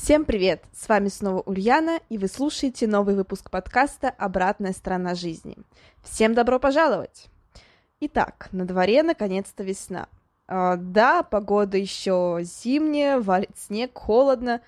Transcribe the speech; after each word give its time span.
Всем 0.00 0.24
привет! 0.24 0.62
С 0.72 0.88
вами 0.88 1.08
снова 1.08 1.40
Ульяна, 1.40 1.98
и 2.08 2.18
вы 2.18 2.28
слушаете 2.28 2.86
новый 2.86 3.16
выпуск 3.16 3.50
подкаста 3.50 4.08
«Обратная 4.08 4.72
сторона 4.72 5.16
жизни». 5.16 5.56
Всем 6.04 6.34
добро 6.34 6.60
пожаловать! 6.60 7.26
Итак, 7.98 8.48
на 8.52 8.64
дворе 8.64 9.02
наконец-то 9.02 9.64
весна. 9.64 10.06
А, 10.46 10.76
да, 10.76 11.24
погода 11.24 11.76
еще 11.78 12.38
зимняя, 12.42 13.18
валит 13.18 13.50
снег, 13.58 13.90
холодно, 13.98 14.60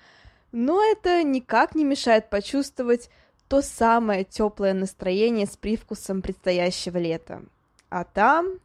но 0.51 0.83
это 0.83 1.23
никак 1.23 1.75
не 1.75 1.85
мешает 1.85 2.29
почувствовать 2.29 3.09
то 3.47 3.61
самое 3.61 4.25
теплое 4.25 4.73
настроение 4.73 5.47
с 5.47 5.55
привкусом 5.55 6.21
предстоящего 6.21 6.97
лета. 6.97 7.41
А 7.89 8.03
там, 8.03 8.59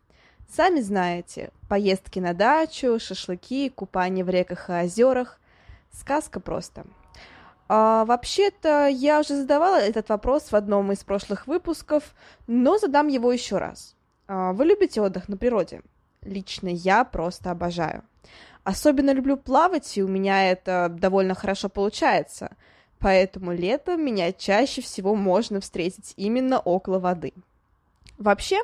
сами 0.51 0.81
знаете, 0.81 1.53
поездки 1.69 2.19
на 2.19 2.35
дачу, 2.35 2.99
шашлыки, 2.99 3.69
купание 3.71 4.25
в 4.25 4.31
реках 4.31 4.69
и 4.69 4.73
озерах– 4.73 5.41
Сказка 5.99 6.41
просто. 6.41 6.85
А, 7.69 8.05
вообще-то 8.05 8.87
я 8.87 9.21
уже 9.21 9.35
задавала 9.35 9.77
этот 9.77 10.09
вопрос 10.09 10.53
в 10.53 10.57
одном 10.57 10.93
из 10.93 11.03
прошлых 11.05 11.47
выпусков, 11.47 12.15
но 12.47 12.79
задам 12.79 13.09
его 13.09 13.33
еще 13.33 13.59
раз. 13.59 13.97
А, 14.29 14.53
вы 14.53 14.67
любите 14.67 15.01
отдых 15.01 15.29
на 15.29 15.37
природе? 15.37 15.83
Лично 16.23 16.69
я 16.69 17.05
просто 17.05 17.51
обожаю. 17.51 18.05
Особенно 18.63 19.13
люблю 19.13 19.37
плавать, 19.37 19.97
и 19.97 20.03
у 20.03 20.09
меня 20.09 20.51
это 20.51 20.89
довольно 20.91 21.35
хорошо 21.35 21.69
получается. 21.69 22.57
Поэтому 22.99 23.53
летом 23.53 24.05
меня 24.05 24.33
чаще 24.33 24.83
всего 24.83 25.15
можно 25.15 25.61
встретить 25.61 26.15
именно 26.17 26.59
около 26.59 26.99
воды. 26.99 27.33
Вообще, 28.19 28.59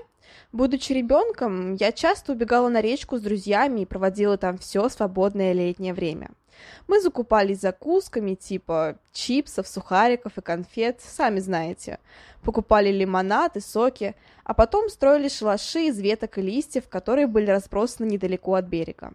будучи 0.52 0.92
ребенком, 0.92 1.74
я 1.74 1.92
часто 1.92 2.32
убегала 2.32 2.68
на 2.68 2.80
речку 2.80 3.18
с 3.18 3.22
друзьями 3.22 3.80
и 3.80 3.86
проводила 3.86 4.36
там 4.36 4.58
все 4.58 4.88
свободное 4.88 5.52
летнее 5.52 5.94
время– 5.94 6.30
мы 6.88 7.00
закупались 7.00 7.60
закусками 7.60 8.34
типа 8.34 8.96
чипсов, 9.12 9.68
сухариков 9.68 10.36
и 10.38 10.42
конфет, 10.42 11.00
сами 11.00 11.40
знаете. 11.40 11.98
Покупали 12.42 12.90
лимонад 12.90 13.56
и 13.56 13.60
соки, 13.60 14.14
а 14.44 14.54
потом 14.54 14.88
строили 14.88 15.28
шалаши 15.28 15.86
из 15.86 15.98
веток 15.98 16.38
и 16.38 16.42
листьев, 16.42 16.88
которые 16.88 17.26
были 17.26 17.50
разбросаны 17.50 18.06
недалеко 18.06 18.54
от 18.54 18.66
берега. 18.66 19.12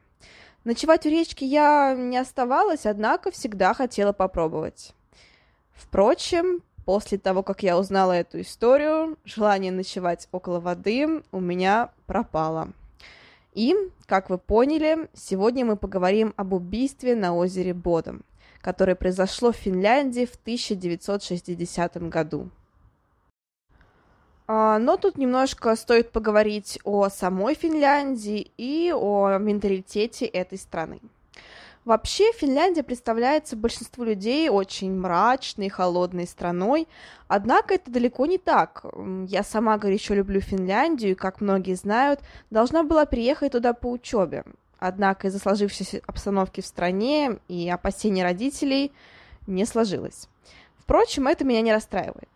Ночевать 0.63 1.06
у 1.06 1.09
речки 1.09 1.44
я 1.44 1.96
не 1.96 2.18
оставалась, 2.18 2.86
однако 2.86 3.31
всегда 3.31 3.74
хотела 3.74 4.13
попробовать. 4.13 4.94
Впрочем, 5.74 6.62
после 6.88 7.18
того, 7.18 7.44
как 7.44 7.64
я 7.64 7.78
узнала 7.78 8.14
эту 8.14 8.40
историю, 8.40 9.18
желание 9.25 9.74
ночевать 9.74 10.30
около 10.31 10.62
воды 10.62 11.22
у 11.34 11.42
меня 11.42 11.92
пропало. 12.06 12.70
И, 13.53 13.75
как 14.06 14.30
вы 14.30 14.38
поняли, 14.38 15.09
сегодня 15.14 15.66
мы 15.66 15.75
поговорим 15.75 16.34
об 16.38 16.53
убийстве 16.53 17.14
на 17.14 17.36
озере 17.36 17.74
Бодом, 17.74 18.22
которое 18.62 18.96
произошло 18.96 19.52
в 19.52 19.58
Финляндии 19.58 20.25
в 20.25 20.36
1960 20.36 21.98
году. 22.08 22.50
А, 24.48 24.80
но 24.80 24.96
тут 24.96 25.18
немножко 25.18 25.75
стоит 25.75 26.14
поговорить 26.14 26.80
о 26.86 27.09
самой 27.09 27.56
Финляндии 27.56 28.50
и 28.56 28.94
о 28.96 29.38
менталитете 29.40 30.25
этой 30.25 30.58
страны. 30.58 31.02
Вообще, 31.88 32.34
Финляндия 32.34 32.84
представляется 32.84 33.56
большинству 33.56 34.03
людей 34.03 34.50
очень 34.50 34.94
мрачной, 34.94 35.70
холодной 35.70 36.28
страной, 36.28 36.86
однако 37.30 37.75
это 37.75 37.90
далеко 37.90 38.25
не 38.25 38.38
так. 38.38 38.84
Я 39.25 39.42
сама 39.42 39.78
горячо 39.78 40.14
люблю 40.14 40.42
Финляндию, 40.42 41.12
и, 41.12 41.16
как 41.16 41.40
многие 41.40 41.75
знают, 41.75 42.20
должна 42.50 42.84
была 42.84 43.06
приехать 43.06 43.53
туда 43.53 43.72
по 43.72 43.90
учебе. 43.90 44.44
Однако 44.80 45.28
из-за 45.28 45.40
сложившейся 45.40 46.02
обстановки 46.06 46.59
в 46.59 46.66
стране 46.66 47.40
и 47.48 47.70
опасений 47.70 48.22
родителей 48.22 48.92
не 49.48 49.64
сложилось. 49.64 50.28
Впрочем, 50.78 51.30
это 51.30 51.46
меня 51.46 51.62
не 51.62 51.72
расстраивает. 51.72 52.28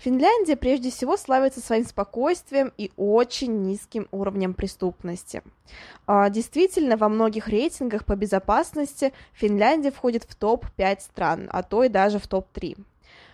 Финляндия 0.00 0.56
прежде 0.56 0.90
всего 0.90 1.18
славится 1.18 1.60
своим 1.60 1.84
спокойствием 1.84 2.72
и 2.78 2.90
очень 2.96 3.62
низким 3.64 4.08
уровнем 4.12 4.54
преступности. 4.54 5.42
А, 6.06 6.30
действительно, 6.30 6.96
во 6.96 7.10
многих 7.10 7.48
рейтингах 7.48 8.06
по 8.06 8.16
безопасности 8.16 9.12
Финляндия 9.34 9.90
входит 9.90 10.24
в 10.24 10.34
топ-5 10.34 11.00
стран, 11.00 11.50
а 11.52 11.62
то 11.62 11.84
и 11.84 11.90
даже 11.90 12.18
в 12.18 12.26
топ-3. 12.26 12.78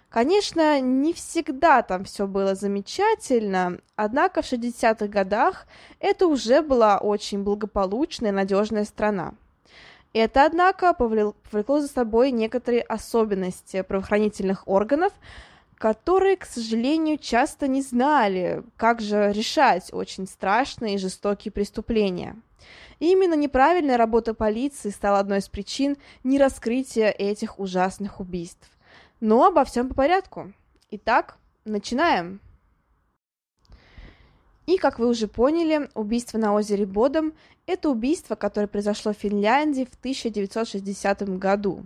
Конечно, 0.09 0.81
не 0.81 1.13
всегда 1.13 1.83
там 1.83 2.03
все 2.03 2.27
было 2.27 2.57
замечательно, 2.57 3.79
однако 3.95 4.43
в 4.43 4.53
60-х 4.53 5.07
годах 5.07 5.69
это 6.01 6.27
уже 6.27 6.63
была 6.63 6.99
очень 6.99 7.45
благополучная 7.45 8.31
и 8.31 8.35
надежная 8.35 8.85
страна. 8.85 9.35
Это, 10.13 10.45
однако, 10.45 10.95
повлекло 10.95 11.81
за 11.81 11.87
собой 11.89 12.33
некоторые 12.33 12.83
особенности 12.83 13.83
правоохранительных 13.83 14.67
органов, 14.67 15.13
которые, 15.77 16.37
к 16.37 16.47
сожалению, 16.47 17.19
часто 17.19 17.69
не 17.69 17.83
знали, 17.83 18.63
как 18.77 19.01
же 19.01 19.33
решать 19.33 19.93
очень 19.93 20.27
страшные 20.27 20.95
и 20.95 20.99
жестокие 20.99 21.53
преступления. 21.53 22.37
И 22.99 23.13
именно 23.13 23.35
неправильная 23.35 23.99
работа 23.99 24.33
полиции 24.33 24.89
стала 24.89 25.19
одной 25.19 25.39
из 25.39 25.49
причин 25.49 25.97
нераскрытия 26.25 27.11
этих 27.11 27.59
ужасных 27.59 28.21
убийств. 28.21 28.71
Но 29.21 29.45
обо 29.45 29.65
всем 29.65 29.89
по 29.89 29.95
порядку. 29.95 30.53
Итак, 30.91 31.37
начинаем. 31.65 32.41
И, 34.67 34.79
как 34.79 34.99
вы 34.99 35.09
уже 35.09 35.29
поняли, 35.29 35.89
убийство 35.95 36.39
на 36.39 36.55
озере 36.55 36.87
Бодом– 36.87 37.35
это 37.67 37.91
убийство, 37.91 38.35
которое 38.35 38.67
произошло 38.67 39.13
в 39.13 39.17
Финляндии 39.17 39.85
в 39.85 39.95
1960 39.99 41.39
году 41.39 41.85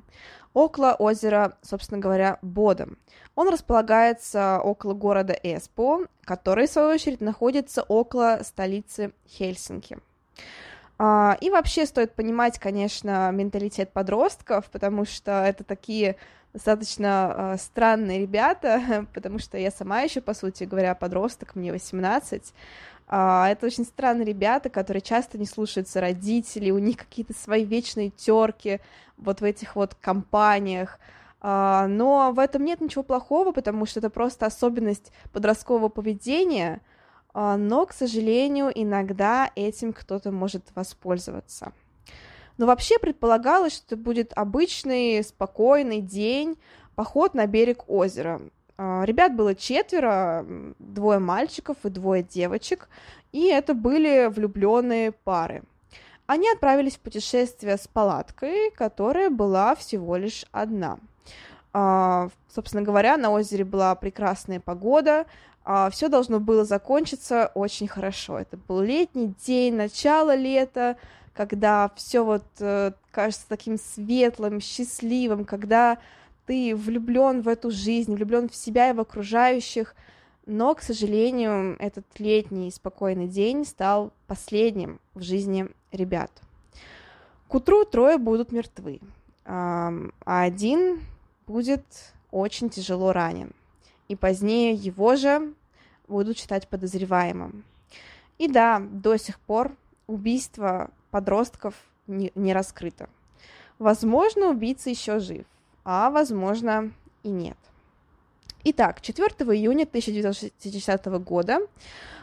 около 0.55 0.95
озера, 0.95 1.57
собственно 1.63 2.01
говоря, 2.01 2.39
Бодом. 2.43 2.99
Он 3.35 3.49
располагается 3.49 4.61
около 4.63 4.95
города 4.95 5.33
Эспо, 5.33 6.07
который, 6.23 6.67
в 6.67 6.71
свою 6.71 6.91
очередь, 6.91 7.21
находится 7.21 7.83
около 7.83 8.41
столицы 8.43 9.13
Хельсинки. 9.29 9.99
А, 10.99 11.39
и 11.41 11.49
вообще 11.49 11.87
стоит 11.87 12.13
понимать, 12.15 12.59
конечно, 12.59 13.31
менталитет 13.33 13.93
подростков, 13.93 14.67
потому 14.71 15.07
что 15.07 15.45
это 15.45 15.65
такие 15.65 16.17
достаточно 16.53 17.55
э, 17.55 17.57
странные 17.59 18.21
ребята, 18.21 19.07
потому 19.15 19.39
что 19.39 19.57
я 19.57 19.71
сама 19.71 20.03
еще, 20.03 20.21
по 20.21 20.35
сути 20.35 20.65
говоря, 20.65 20.95
подросток, 20.95 21.55
мне 21.55 21.73
18, 21.73 22.53
а, 23.13 23.49
это 23.49 23.67
очень 23.67 23.85
странные 23.85 24.25
ребята, 24.25 24.71
которые 24.71 25.03
часто 25.03 25.37
не 25.37 25.45
слушаются 25.45 26.01
родителей, 26.01 26.71
у 26.71 26.79
них 26.79 26.97
какие-то 26.97 27.35
свои 27.35 27.65
вечные 27.65 28.11
терки 28.11 28.81
вот 29.17 29.41
в 29.41 29.45
этих 29.45 29.75
вот 29.75 29.97
компаниях. 29.97 31.01
А, 31.41 31.89
но 31.89 32.31
в 32.31 32.39
этом 32.39 32.65
нет 32.65 32.81
ничего 32.81 33.03
плохого, 33.03 33.51
потому 33.51 33.85
что 33.85 33.99
это 33.99 34.11
просто 34.11 34.47
особенность 34.47 35.11
подросткового 35.33 35.89
поведения, 35.89 36.83
а, 37.35 37.57
но, 37.57 37.85
к 37.85 37.93
сожалению, 37.93 38.71
иногда 38.73 39.51
этим 39.57 39.93
кто-то 39.93 40.31
может 40.31 40.67
воспользоваться. 40.77 41.73
Но 42.59 42.67
вообще 42.67 43.01
предполагалось, 43.01 43.75
что 43.75 43.87
это 43.87 43.97
будет 43.97 44.33
обычный, 44.37 45.25
спокойный 45.25 46.01
день, 46.01 46.57
поход 46.95 47.35
на 47.35 47.49
берег 47.49 47.89
озера. 47.89 48.41
А, 48.83 49.05
ребят 49.05 49.37
было 49.37 49.55
четверо, 49.55 50.47
двое 50.79 51.19
мальчиков 51.19 51.77
и 51.85 51.91
двое 51.91 52.23
девочек, 52.23 52.89
и 53.31 53.49
это 53.49 53.75
были 53.75 54.29
влюбленные 54.29 55.13
пары. 55.13 55.65
Они 56.27 56.49
отправились 56.49 56.97
в 56.97 57.01
путешествие 57.01 57.77
с 57.77 57.87
палаткой, 57.87 58.71
которая 58.71 59.29
была 59.29 59.75
всего 59.75 60.17
лишь 60.17 60.47
одна. 60.51 60.99
А, 61.75 62.31
собственно 62.49 62.83
говоря, 62.83 63.19
на 63.19 63.31
озере 63.31 63.65
была 63.67 63.95
прекрасная 63.95 64.61
погода, 64.61 65.27
а, 65.63 65.91
все 65.91 66.09
должно 66.09 66.41
было 66.41 66.65
закончиться 66.65 67.53
очень 67.55 67.87
хорошо. 67.87 68.39
Это 68.39 68.57
был 68.57 68.81
летний 68.81 69.35
день, 69.45 69.75
начало 69.75 70.35
лета, 70.35 70.97
когда 71.35 71.91
все 71.97 72.25
вот 72.25 72.45
э, 72.61 72.93
кажется 73.11 73.45
таким 73.47 73.79
светлым, 73.79 74.59
счастливым, 74.63 75.45
когда 75.45 75.99
ты 76.51 76.75
влюблен 76.75 77.43
в 77.43 77.49
эту 77.49 77.71
жизнь, 77.71 78.13
влюблен 78.13 78.49
в 78.49 78.57
себя 78.57 78.91
и 78.91 78.93
в 78.93 78.99
окружающих, 78.99 79.95
но, 80.47 80.75
к 80.75 80.83
сожалению, 80.83 81.77
этот 81.79 82.05
летний 82.19 82.73
спокойный 82.73 83.29
день 83.29 83.65
стал 83.65 84.13
последним 84.27 84.99
в 85.15 85.23
жизни 85.23 85.69
ребят. 85.93 86.33
К 87.47 87.55
утру 87.55 87.85
трое 87.85 88.19
будут 88.19 88.51
мертвы, 88.51 88.99
а 89.45 89.93
один 90.25 91.03
будет 91.47 91.85
очень 92.33 92.69
тяжело 92.69 93.13
ранен. 93.13 93.53
И 94.09 94.17
позднее 94.17 94.75
его 94.75 95.15
же 95.15 95.55
будут 96.09 96.37
считать 96.37 96.67
подозреваемым. 96.67 97.63
И 98.39 98.49
да, 98.49 98.81
до 98.81 99.17
сих 99.19 99.39
пор 99.39 99.77
убийство 100.09 100.91
подростков 101.13 101.77
не, 102.09 102.53
раскрыто. 102.53 103.09
Возможно, 103.79 104.49
убийца 104.49 104.91
еще 104.91 105.21
жив, 105.21 105.47
а 105.85 106.11
возможно 106.11 106.93
и 107.23 107.29
нет. 107.31 107.57
Итак, 108.65 109.01
4 109.01 109.29
июня 109.55 109.85
1960 109.85 111.07
года 111.23 111.61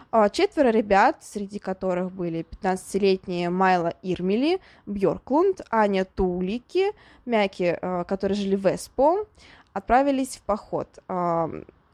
а, 0.10 0.30
четверо 0.30 0.70
ребят, 0.70 1.18
среди 1.22 1.60
которых 1.60 2.12
были 2.12 2.46
15-летние 2.62 3.50
Майла 3.50 3.94
Ирмели, 4.02 4.60
Бьорклунд, 4.86 5.62
Аня 5.70 6.06
Тулики, 6.06 6.92
Мяки, 7.26 7.78
а, 7.82 8.04
которые 8.06 8.38
жили 8.38 8.56
в 8.56 8.66
Эспо, 8.68 9.26
отправились 9.74 10.38
в 10.38 10.42
поход. 10.44 10.88
А, 11.08 11.50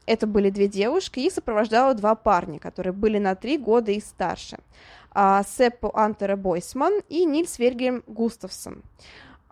это 0.06 0.26
были 0.26 0.50
две 0.50 0.68
девушки, 0.68 1.20
их 1.20 1.32
сопровождало 1.32 1.94
два 1.94 2.14
парня, 2.14 2.60
которые 2.60 2.92
были 2.92 3.18
на 3.18 3.34
три 3.34 3.58
года 3.58 3.90
и 3.90 4.00
старше. 4.00 4.58
Сеппо 5.14 5.92
Антера 5.94 6.34
Бойсман 6.34 7.00
и 7.08 7.24
Нильс 7.24 7.58
Вергельм 7.60 8.02
Густавсон. 8.08 8.82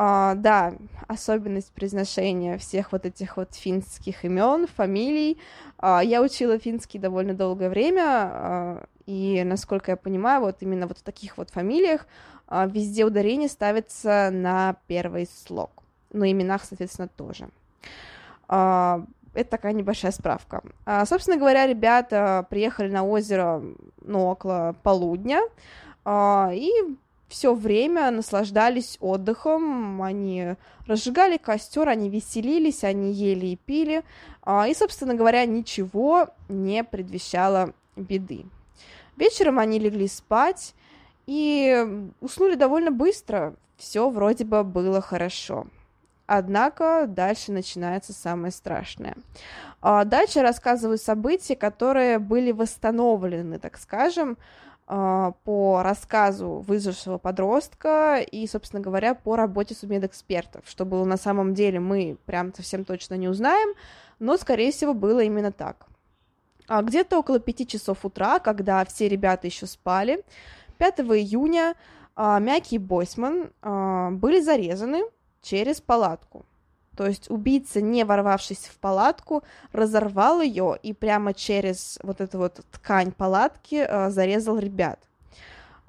Uh, 0.03 0.35
да, 0.35 0.75
особенность 1.07 1.71
произношения 1.71 2.59
всех 2.59 2.91
вот 2.91 3.07
этих 3.07 3.37
вот 3.37 3.55
финских 3.55 4.25
имен, 4.25 4.67
фамилий. 4.67 5.39
Uh, 5.79 6.05
я 6.05 6.23
учила 6.23 6.59
финский 6.59 6.99
довольно 6.99 7.35
долгое 7.35 7.69
время, 7.69 8.03
uh, 8.03 8.89
и, 9.07 9.45
насколько 9.45 9.93
я 9.93 9.97
понимаю, 9.97 10.41
вот 10.41 10.57
именно 10.59 10.89
вот 10.89 10.99
в 10.99 11.03
таких 11.03 11.39
вот 11.39 11.51
фамилиях 11.51 12.09
везде 12.51 13.05
ударение 13.05 13.49
ставится 13.49 14.31
на 14.33 14.75
первый 14.89 15.29
слог. 15.47 15.71
На 16.13 16.33
именах, 16.33 16.65
соответственно, 16.65 17.09
тоже. 17.09 17.49
Это 18.49 19.07
такая 19.51 19.73
небольшая 19.73 20.11
справка. 20.11 20.63
Собственно 21.07 21.37
говоря, 21.37 21.67
ребята 21.67 22.45
приехали 22.51 22.91
на 22.91 23.05
озеро, 23.05 23.63
ну, 24.01 24.27
около 24.27 24.75
полудня, 24.83 25.41
и 26.07 26.73
все 27.32 27.55
время 27.55 28.11
наслаждались 28.11 28.99
отдыхом, 29.00 30.02
они 30.02 30.55
разжигали 30.87 31.38
костер, 31.38 31.88
они 31.88 32.11
веселились, 32.11 32.84
они 32.84 33.12
ели 33.12 33.46
и 33.46 33.56
пили, 33.56 34.05
а, 34.43 34.69
и, 34.69 34.75
собственно 34.75 35.14
говоря, 35.14 35.46
ничего 35.46 36.29
не 36.50 36.84
предвещало 36.84 37.73
беды. 37.96 38.44
Вечером 39.17 39.58
они 39.58 39.79
легли 39.79 40.08
спать 40.08 40.75
и 41.26 42.11
уснули 42.20 42.55
довольно 42.55 42.90
быстро, 42.90 43.55
все 43.79 44.11
вроде 44.11 44.44
бы 44.44 44.62
было 44.62 45.00
хорошо. 45.00 45.67
Однако 46.26 47.06
дальше 47.08 47.50
начинается 47.50 48.12
самое 48.12 48.52
страшное. 48.52 49.17
А, 49.81 50.05
дальше 50.05 50.43
рассказываю 50.43 50.99
события, 50.99 51.56
которые 51.56 52.19
были 52.19 52.52
восстановлены, 52.52 53.58
так 53.58 53.79
скажем, 53.79 54.37
по 55.44 55.81
рассказу 55.83 56.62
выжившего 56.67 57.17
подростка 57.17 58.19
и, 58.21 58.47
собственно 58.47 58.83
говоря, 58.83 59.15
по 59.15 59.37
работе 59.37 59.75
судмедэкспертов. 59.75 60.65
Что 60.67 60.85
было 60.85 61.05
на 61.05 61.17
самом 61.17 61.55
деле, 61.55 61.81
мы 61.81 62.19
прям 62.27 62.53
совсем 62.53 62.85
точно 62.85 63.15
не 63.15 63.29
узнаем, 63.29 63.75
но, 64.19 64.37
скорее 64.37 64.71
всего, 64.71 64.93
было 64.93 65.21
именно 65.21 65.50
так. 65.50 65.87
А 66.69 66.83
где-то 66.83 67.19
около 67.19 67.39
пяти 67.41 67.67
часов 67.67 68.05
утра, 68.05 68.39
когда 68.39 68.85
все 68.85 69.09
ребята 69.09 69.47
еще 69.47 69.67
спали, 69.67 70.25
5 70.79 71.00
июня 71.00 71.75
а, 72.15 72.39
Мяки 72.39 72.75
и 72.75 72.79
Бойсман 72.79 73.50
а, 73.62 74.11
были 74.11 74.41
зарезаны 74.41 75.05
через 75.43 75.81
палатку. 75.81 76.44
То 76.97 77.06
есть 77.06 77.31
убийца, 77.31 77.81
не 77.81 78.05
ворвавшись 78.05 78.67
в 78.67 78.79
палатку, 78.79 79.43
разорвал 79.73 80.41
ее 80.41 80.79
и 80.83 80.93
прямо 80.93 81.33
через 81.33 81.99
вот 82.03 82.21
эту 82.21 82.39
вот 82.39 82.61
ткань 82.71 83.12
палатки 83.12 83.87
э, 83.89 84.11
зарезал 84.11 84.59
ребят. 84.59 84.99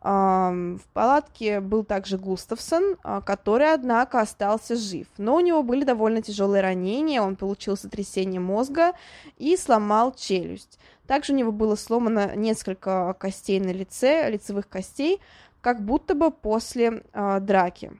В 0.03 0.81
палатке 0.94 1.61
был 1.61 1.85
также 1.85 2.17
Густавсон, 2.17 2.97
uh, 3.05 3.23
который, 3.23 3.73
однако, 3.73 4.19
остался 4.19 4.75
жив. 4.75 5.07
Но 5.17 5.35
у 5.35 5.39
него 5.39 5.63
были 5.63 5.85
довольно 5.85 6.21
тяжелые 6.21 6.61
ранения, 6.61 7.21
он 7.21 7.38
получил 7.38 7.77
сотрясение 7.77 8.41
мозга 8.41 8.91
и 9.38 9.55
сломал 9.55 10.13
челюсть. 10.13 10.77
Также 11.07 11.31
у 11.31 11.38
него 11.38 11.53
было 11.53 11.77
сломано 11.77 12.35
несколько 12.35 13.15
костей 13.17 13.61
на 13.61 13.71
лице, 13.71 14.29
лицевых 14.29 14.67
костей, 14.67 15.21
как 15.61 15.81
будто 15.81 16.15
бы 16.15 16.31
после 16.31 17.03
uh, 17.13 17.39
драки. 17.39 17.94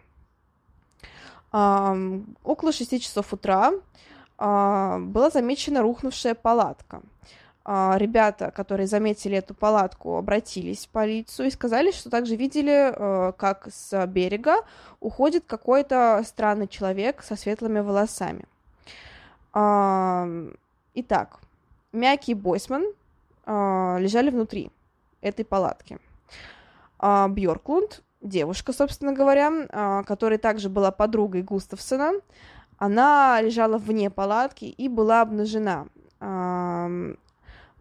Около 1.54 2.72
6 2.72 3.00
часов 3.00 3.32
утра 3.32 3.74
а, 4.40 4.98
была 5.00 5.30
замечена 5.30 5.84
рухнувшая 5.84 6.34
палатка. 6.34 7.02
А, 7.64 7.96
ребята, 7.98 8.50
которые 8.50 8.88
заметили 8.88 9.38
эту 9.38 9.54
палатку, 9.54 10.18
обратились 10.18 10.88
в 10.88 10.90
полицию 10.90 11.48
и 11.48 11.52
сказали, 11.52 11.92
что 11.92 12.10
также 12.10 12.36
видели, 12.36 12.92
э, 12.92 13.34
как 13.38 13.68
с 13.72 14.06
берега 14.08 14.66
уходит 15.00 15.46
какой-то 15.46 16.24
странный 16.26 16.68
человек 16.68 17.22
со 17.22 17.36
светлыми 17.36 17.80
волосами. 17.80 18.46
Итак, 20.96 21.40
Мяки 21.92 22.32
и 22.32 22.34
Бойсман 22.34 22.86
а, 23.46 23.98
лежали 24.00 24.32
внутри 24.32 24.72
этой 25.22 25.46
палатки. 25.46 26.00
Бьорклунд 27.00 28.02
девушка, 28.24 28.74
собственно 28.74 29.14
говоря, 29.14 29.52
а, 29.70 30.04
которая 30.04 30.40
также 30.40 30.70
была 30.70 30.92
подругой 30.92 31.44
Густавсона. 31.44 32.14
Она 32.78 33.40
лежала 33.42 33.78
вне 33.78 34.10
палатки 34.10 34.66
и 34.66 34.90
была 34.90 35.22
обнажена. 35.22 35.86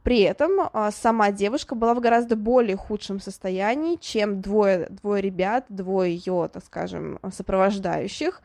При 0.03 0.21
этом 0.21 0.69
а, 0.73 0.91
сама 0.91 1.31
девушка 1.31 1.75
была 1.75 1.95
в 1.95 2.01
гораздо 2.01 2.35
более 2.35 2.77
худшем 2.77 3.21
состоянии, 3.21 3.97
чем 3.97 4.41
двое, 4.41 4.89
двое 4.91 5.23
ребят, 5.23 5.67
двое 5.69 6.15
ее, 6.15 6.51
так 6.53 6.65
скажем, 6.65 7.21
сопровождающих. 7.33 8.43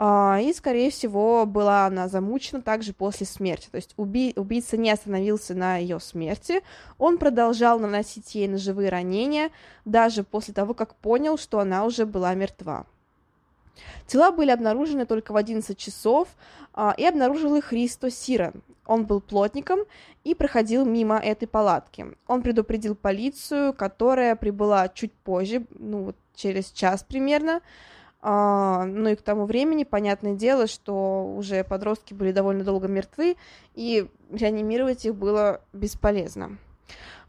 А, 0.00 0.38
и, 0.40 0.52
скорее 0.52 0.92
всего, 0.92 1.44
была 1.44 1.86
она 1.86 2.06
замучена 2.06 2.62
также 2.62 2.92
после 2.92 3.26
смерти. 3.26 3.68
То 3.68 3.76
есть 3.76 3.94
уби- 3.96 4.32
убийца 4.38 4.76
не 4.76 4.92
остановился 4.92 5.54
на 5.54 5.76
ее 5.76 5.98
смерти, 5.98 6.62
он 6.98 7.18
продолжал 7.18 7.80
наносить 7.80 8.32
ей 8.36 8.46
ножевые 8.46 8.90
ранения, 8.90 9.50
даже 9.84 10.22
после 10.22 10.54
того, 10.54 10.72
как 10.72 10.94
понял, 10.94 11.36
что 11.36 11.58
она 11.58 11.84
уже 11.84 12.06
была 12.06 12.32
мертва. 12.34 12.86
Тела 14.06 14.30
были 14.30 14.52
обнаружены 14.52 15.04
только 15.04 15.32
в 15.32 15.36
11 15.36 15.76
часов, 15.76 16.28
а, 16.74 16.94
и 16.96 17.04
обнаружил 17.04 17.56
их 17.56 17.64
Христо 17.64 18.08
Сиран. 18.08 18.62
Он 18.86 19.04
был 19.04 19.20
плотником 19.20 19.80
и 20.22 20.34
проходил 20.34 20.84
мимо 20.84 21.18
этой 21.18 21.48
палатки. 21.48 22.06
Он 22.28 22.42
предупредил 22.42 22.94
полицию, 22.94 23.72
которая 23.72 24.36
прибыла 24.36 24.88
чуть 24.88 25.12
позже, 25.12 25.66
ну 25.70 26.04
вот 26.04 26.16
через 26.36 26.70
час 26.70 27.04
примерно, 27.06 27.62
ну 28.22 29.08
и 29.08 29.14
к 29.14 29.22
тому 29.22 29.46
времени, 29.46 29.84
понятное 29.84 30.34
дело, 30.34 30.66
что 30.66 31.34
уже 31.36 31.62
подростки 31.62 32.14
были 32.14 32.32
довольно 32.32 32.64
долго 32.64 32.88
мертвы, 32.88 33.36
и 33.74 34.08
реанимировать 34.32 35.04
их 35.04 35.14
было 35.14 35.60
бесполезно. 35.72 36.58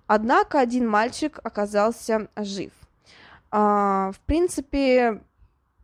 Однако 0.08 0.60
один 0.60 0.88
мальчик 0.88 1.40
оказался 1.44 2.30
жив. 2.36 2.72
А, 3.52 4.12
в 4.12 4.20
принципе, 4.22 5.22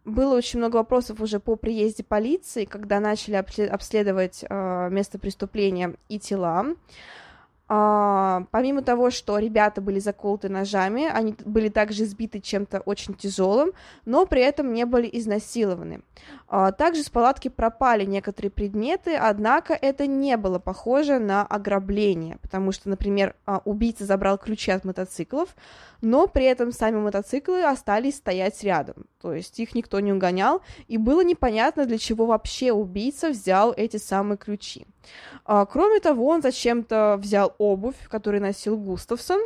было 0.03 0.35
очень 0.35 0.59
много 0.59 0.77
вопросов 0.77 1.21
уже 1.21 1.39
по 1.39 1.55
приезде 1.55 2.03
полиции, 2.03 2.65
когда 2.65 2.99
начали 2.99 3.35
обследовать 3.35 4.43
а, 4.49 4.89
место 4.89 5.19
преступления 5.19 5.95
и 6.09 6.19
тела. 6.19 6.65
А, 7.67 8.45
помимо 8.51 8.83
того, 8.83 9.09
что 9.09 9.39
ребята 9.39 9.81
были 9.81 9.97
заколоты 9.99 10.49
ножами, 10.49 11.07
они 11.07 11.35
были 11.45 11.69
также 11.69 12.03
избиты 12.03 12.39
чем-то 12.39 12.81
очень 12.81 13.15
тяжелым, 13.15 13.71
но 14.05 14.27
при 14.27 14.41
этом 14.43 14.71
не 14.71 14.85
были 14.85 15.09
изнасилованы. 15.11 16.01
А, 16.47 16.71
также 16.71 17.01
с 17.01 17.09
палатки 17.09 17.47
пропали 17.47 18.05
некоторые 18.05 18.51
предметы, 18.51 19.15
однако 19.15 19.73
это 19.73 20.05
не 20.05 20.37
было 20.37 20.59
похоже 20.59 21.17
на 21.17 21.43
ограбление, 21.43 22.37
потому 22.43 22.71
что, 22.71 22.87
например, 22.87 23.35
а, 23.47 23.61
убийца 23.65 24.05
забрал 24.05 24.37
ключи 24.37 24.69
от 24.69 24.85
мотоциклов, 24.85 25.55
но 26.01 26.27
при 26.27 26.45
этом 26.45 26.71
сами 26.71 26.97
мотоциклы 26.97 27.63
остались 27.63 28.17
стоять 28.17 28.63
рядом, 28.63 29.07
то 29.19 29.33
есть 29.33 29.59
их 29.59 29.73
никто 29.73 29.99
не 29.99 30.13
угонял, 30.13 30.61
и 30.87 30.97
было 30.97 31.23
непонятно, 31.23 31.87
для 31.87 31.97
чего 31.97 32.27
вообще 32.27 32.71
убийца 32.71 33.31
взял 33.31 33.73
эти 33.75 33.97
самые 33.97 34.37
ключи. 34.37 34.85
А, 35.45 35.65
кроме 35.65 35.99
того, 35.99 36.27
он 36.27 36.41
зачем-то 36.41 37.17
взял 37.19 37.53
обувь, 37.57 37.95
которую 38.09 38.41
носил 38.41 38.77
Густавсон, 38.77 39.41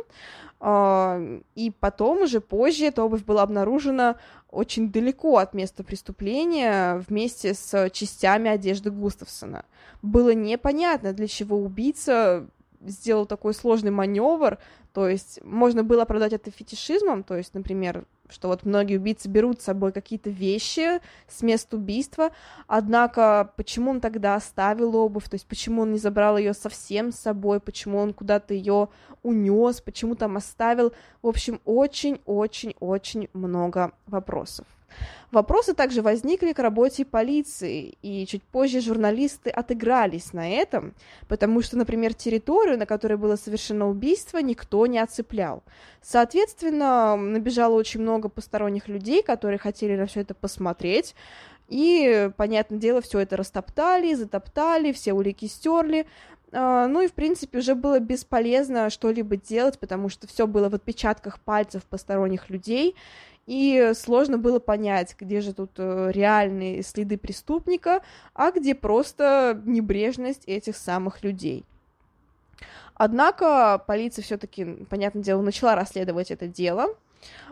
а, 0.60 1.20
и 1.54 1.70
потом 1.70 2.22
уже 2.22 2.40
позже 2.40 2.86
эта 2.86 3.02
обувь 3.02 3.24
была 3.24 3.42
обнаружена 3.42 4.16
очень 4.50 4.92
далеко 4.92 5.38
от 5.38 5.54
места 5.54 5.82
преступления 5.84 7.02
вместе 7.08 7.54
с 7.54 7.90
частями 7.90 8.50
одежды 8.50 8.90
Густавсона. 8.90 9.64
Было 10.02 10.34
непонятно, 10.34 11.12
для 11.12 11.28
чего 11.28 11.56
убийца 11.56 12.46
сделал 12.80 13.26
такой 13.26 13.54
сложный 13.54 13.90
маневр, 13.90 14.58
то 14.92 15.08
есть 15.08 15.40
можно 15.44 15.84
было 15.84 16.02
оправдать 16.02 16.32
это 16.32 16.50
фетишизмом, 16.50 17.22
то 17.22 17.36
есть, 17.36 17.54
например, 17.54 18.04
что 18.30 18.48
вот 18.48 18.64
многие 18.64 18.96
убийцы 18.98 19.28
берут 19.28 19.60
с 19.60 19.64
собой 19.64 19.92
какие-то 19.92 20.30
вещи 20.30 21.00
с 21.28 21.42
места 21.42 21.76
убийства, 21.76 22.30
однако 22.66 23.52
почему 23.56 23.90
он 23.90 24.00
тогда 24.00 24.34
оставил 24.34 24.96
обувь, 24.96 25.28
то 25.28 25.34
есть 25.34 25.46
почему 25.46 25.82
он 25.82 25.92
не 25.92 25.98
забрал 25.98 26.38
ее 26.38 26.54
совсем 26.54 27.12
с 27.12 27.16
собой, 27.16 27.60
почему 27.60 27.98
он 27.98 28.12
куда-то 28.12 28.54
ее 28.54 28.88
унес, 29.22 29.80
почему 29.80 30.14
там 30.14 30.36
оставил, 30.36 30.92
в 31.22 31.28
общем, 31.28 31.60
очень-очень-очень 31.64 33.28
много 33.32 33.92
вопросов. 34.06 34.66
Вопросы 35.30 35.74
также 35.74 36.02
возникли 36.02 36.52
к 36.52 36.58
работе 36.58 37.04
полиции, 37.04 37.94
и 38.02 38.26
чуть 38.26 38.42
позже 38.42 38.80
журналисты 38.80 39.50
отыгрались 39.50 40.32
на 40.32 40.50
этом, 40.50 40.94
потому 41.28 41.62
что, 41.62 41.76
например, 41.76 42.14
территорию, 42.14 42.78
на 42.78 42.86
которой 42.86 43.16
было 43.16 43.36
совершено 43.36 43.88
убийство, 43.88 44.38
никто 44.38 44.86
не 44.86 44.98
оцеплял. 44.98 45.62
Соответственно, 46.02 47.16
набежало 47.16 47.74
очень 47.74 48.00
много 48.00 48.28
посторонних 48.28 48.88
людей, 48.88 49.22
которые 49.22 49.58
хотели 49.58 49.96
на 49.96 50.06
все 50.06 50.20
это 50.20 50.34
посмотреть, 50.34 51.14
и, 51.68 52.30
понятное 52.36 52.78
дело, 52.78 53.00
все 53.00 53.20
это 53.20 53.36
растоптали, 53.36 54.14
затоптали, 54.14 54.92
все 54.92 55.12
улики 55.12 55.46
стерли. 55.46 56.06
А, 56.52 56.88
ну 56.88 57.00
и, 57.00 57.06
в 57.06 57.12
принципе, 57.12 57.58
уже 57.58 57.76
было 57.76 58.00
бесполезно 58.00 58.90
что-либо 58.90 59.36
делать, 59.36 59.78
потому 59.78 60.08
что 60.08 60.26
все 60.26 60.48
было 60.48 60.68
в 60.68 60.74
отпечатках 60.74 61.40
пальцев 61.40 61.84
посторонних 61.84 62.50
людей, 62.50 62.96
и 63.50 63.94
сложно 63.96 64.38
было 64.38 64.60
понять, 64.60 65.16
где 65.18 65.40
же 65.40 65.52
тут 65.52 65.72
э, 65.76 66.12
реальные 66.14 66.84
следы 66.84 67.18
преступника, 67.18 68.00
а 68.32 68.52
где 68.52 68.76
просто 68.76 69.60
небрежность 69.64 70.44
этих 70.46 70.76
самых 70.76 71.24
людей. 71.24 71.64
Однако 72.94 73.82
полиция 73.88 74.22
все-таки, 74.22 74.86
понятное 74.88 75.24
дело, 75.24 75.42
начала 75.42 75.74
расследовать 75.74 76.30
это 76.30 76.46
дело. 76.46 76.94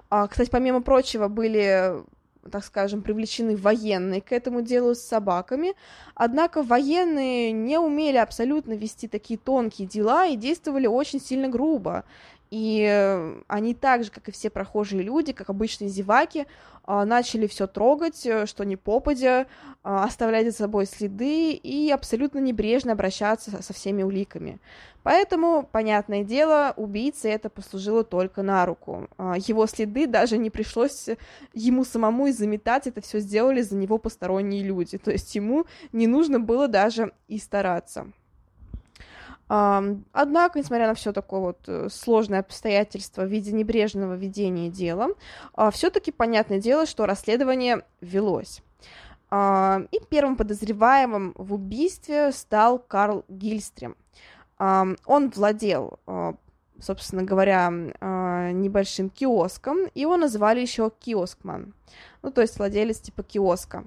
А, 0.09 0.29
кстати, 0.29 0.51
помимо 0.51 0.83
прочего, 0.83 1.27
были 1.27 2.05
так 2.49 2.65
скажем, 2.65 3.03
привлечены 3.03 3.57
военные 3.57 4.23
к 4.23 4.33
этому 4.33 4.63
делу 4.63 4.95
с 4.95 5.01
собаками, 5.01 5.75
однако 6.15 6.63
военные 6.63 7.53
не 7.53 7.79
умели 7.79 8.17
абсолютно 8.17 8.73
вести 8.73 9.09
такие 9.09 9.39
тонкие 9.39 9.87
дела 9.87 10.27
и 10.27 10.37
действовали 10.37 10.87
очень 10.87 11.21
сильно 11.21 11.49
грубо. 11.49 12.05
И 12.51 12.87
э, 12.89 13.43
они 13.47 13.75
так 13.75 14.05
же, 14.05 14.11
как 14.11 14.29
и 14.29 14.33
все 14.33 14.51
прохожие 14.51 15.03
люди, 15.03 15.33
как 15.33 15.51
обычные 15.51 15.89
зеваки, 15.89 16.47
а, 16.91 17.05
начали 17.05 17.47
все 17.47 17.67
трогать, 17.67 18.25
э, 18.25 18.47
что 18.47 18.65
не 18.65 18.77
попадя, 18.77 19.47
а, 19.83 20.05
оставлять 20.05 20.47
за 20.47 20.53
собой 20.53 20.87
следы 20.87 21.53
и 21.53 21.91
абсолютно 21.91 22.39
небрежно 22.39 22.93
обращаться 22.93 23.63
со 23.63 23.73
всеми 23.75 24.03
уликами. 24.03 24.59
Поэтому, 25.03 25.69
понятное 25.71 26.25
дело, 26.25 26.73
убийце 26.77 27.29
это 27.29 27.51
послужило 27.51 28.05
только 28.05 28.41
на 28.41 28.65
руку. 28.65 29.07
А, 29.19 29.35
его 29.37 29.67
следы 29.67 30.07
даже 30.07 30.39
не 30.39 30.49
пришлось 30.49 31.11
ему 31.53 31.85
самому 31.85 32.29
и 32.29 32.33
заметать, 32.33 32.87
это 32.87 33.03
все 33.03 33.19
сделали 33.21 33.61
за 33.61 33.77
него 33.77 33.99
посторонние 33.99 34.63
люди. 34.65 34.97
То 34.97 35.11
есть 35.11 35.35
ему 35.35 35.67
не 35.93 36.07
нужно 36.07 36.41
было 36.41 36.69
даже 36.69 37.13
и 37.27 37.37
стараться. 37.37 38.07
Однако, 39.49 40.59
несмотря 40.59 40.89
на 40.89 40.95
все 40.95 41.13
такое 41.13 41.41
вот 41.41 41.61
э, 41.69 41.89
сложное 41.91 42.41
обстоятельство 42.41 43.23
в 43.23 43.29
виде 43.29 43.51
небрежного 43.51 44.13
ведения 44.13 44.69
дела, 44.69 45.09
а, 45.55 45.71
все-таки 45.71 46.13
понятное 46.13 46.59
дело, 46.59 46.85
что 46.85 47.07
расследование 47.07 47.83
велось. 48.03 48.63
И 49.31 50.01
первым 50.09 50.37
подозреваемым 50.37 51.35
в 51.37 51.53
убийстве 51.53 52.33
стал 52.33 52.79
Карл 52.79 53.27
Гильстрем. 53.29 53.95
Он 54.59 54.97
владел, 55.35 56.01
а, 56.07 56.35
собственно 56.81 57.23
говоря, 57.23 57.71
а, 58.01 58.53
небольшим 58.53 59.11
киоском, 59.11 59.87
и 59.95 60.01
его 60.01 60.17
называли 60.17 60.61
еще 60.61 60.91
киоскман, 60.99 61.75
ну, 62.23 62.31
то 62.31 62.41
есть 62.41 62.59
владелец 62.59 63.01
типа 63.01 63.23
киоска. 63.23 63.85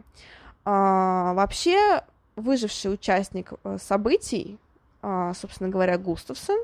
Вообще, 0.63 2.03
выживший 2.35 2.93
участник 2.93 3.53
э, 3.63 3.77
событий, 3.81 4.59
собственно 5.01 5.69
говоря, 5.69 5.97
Густавсон, 5.97 6.59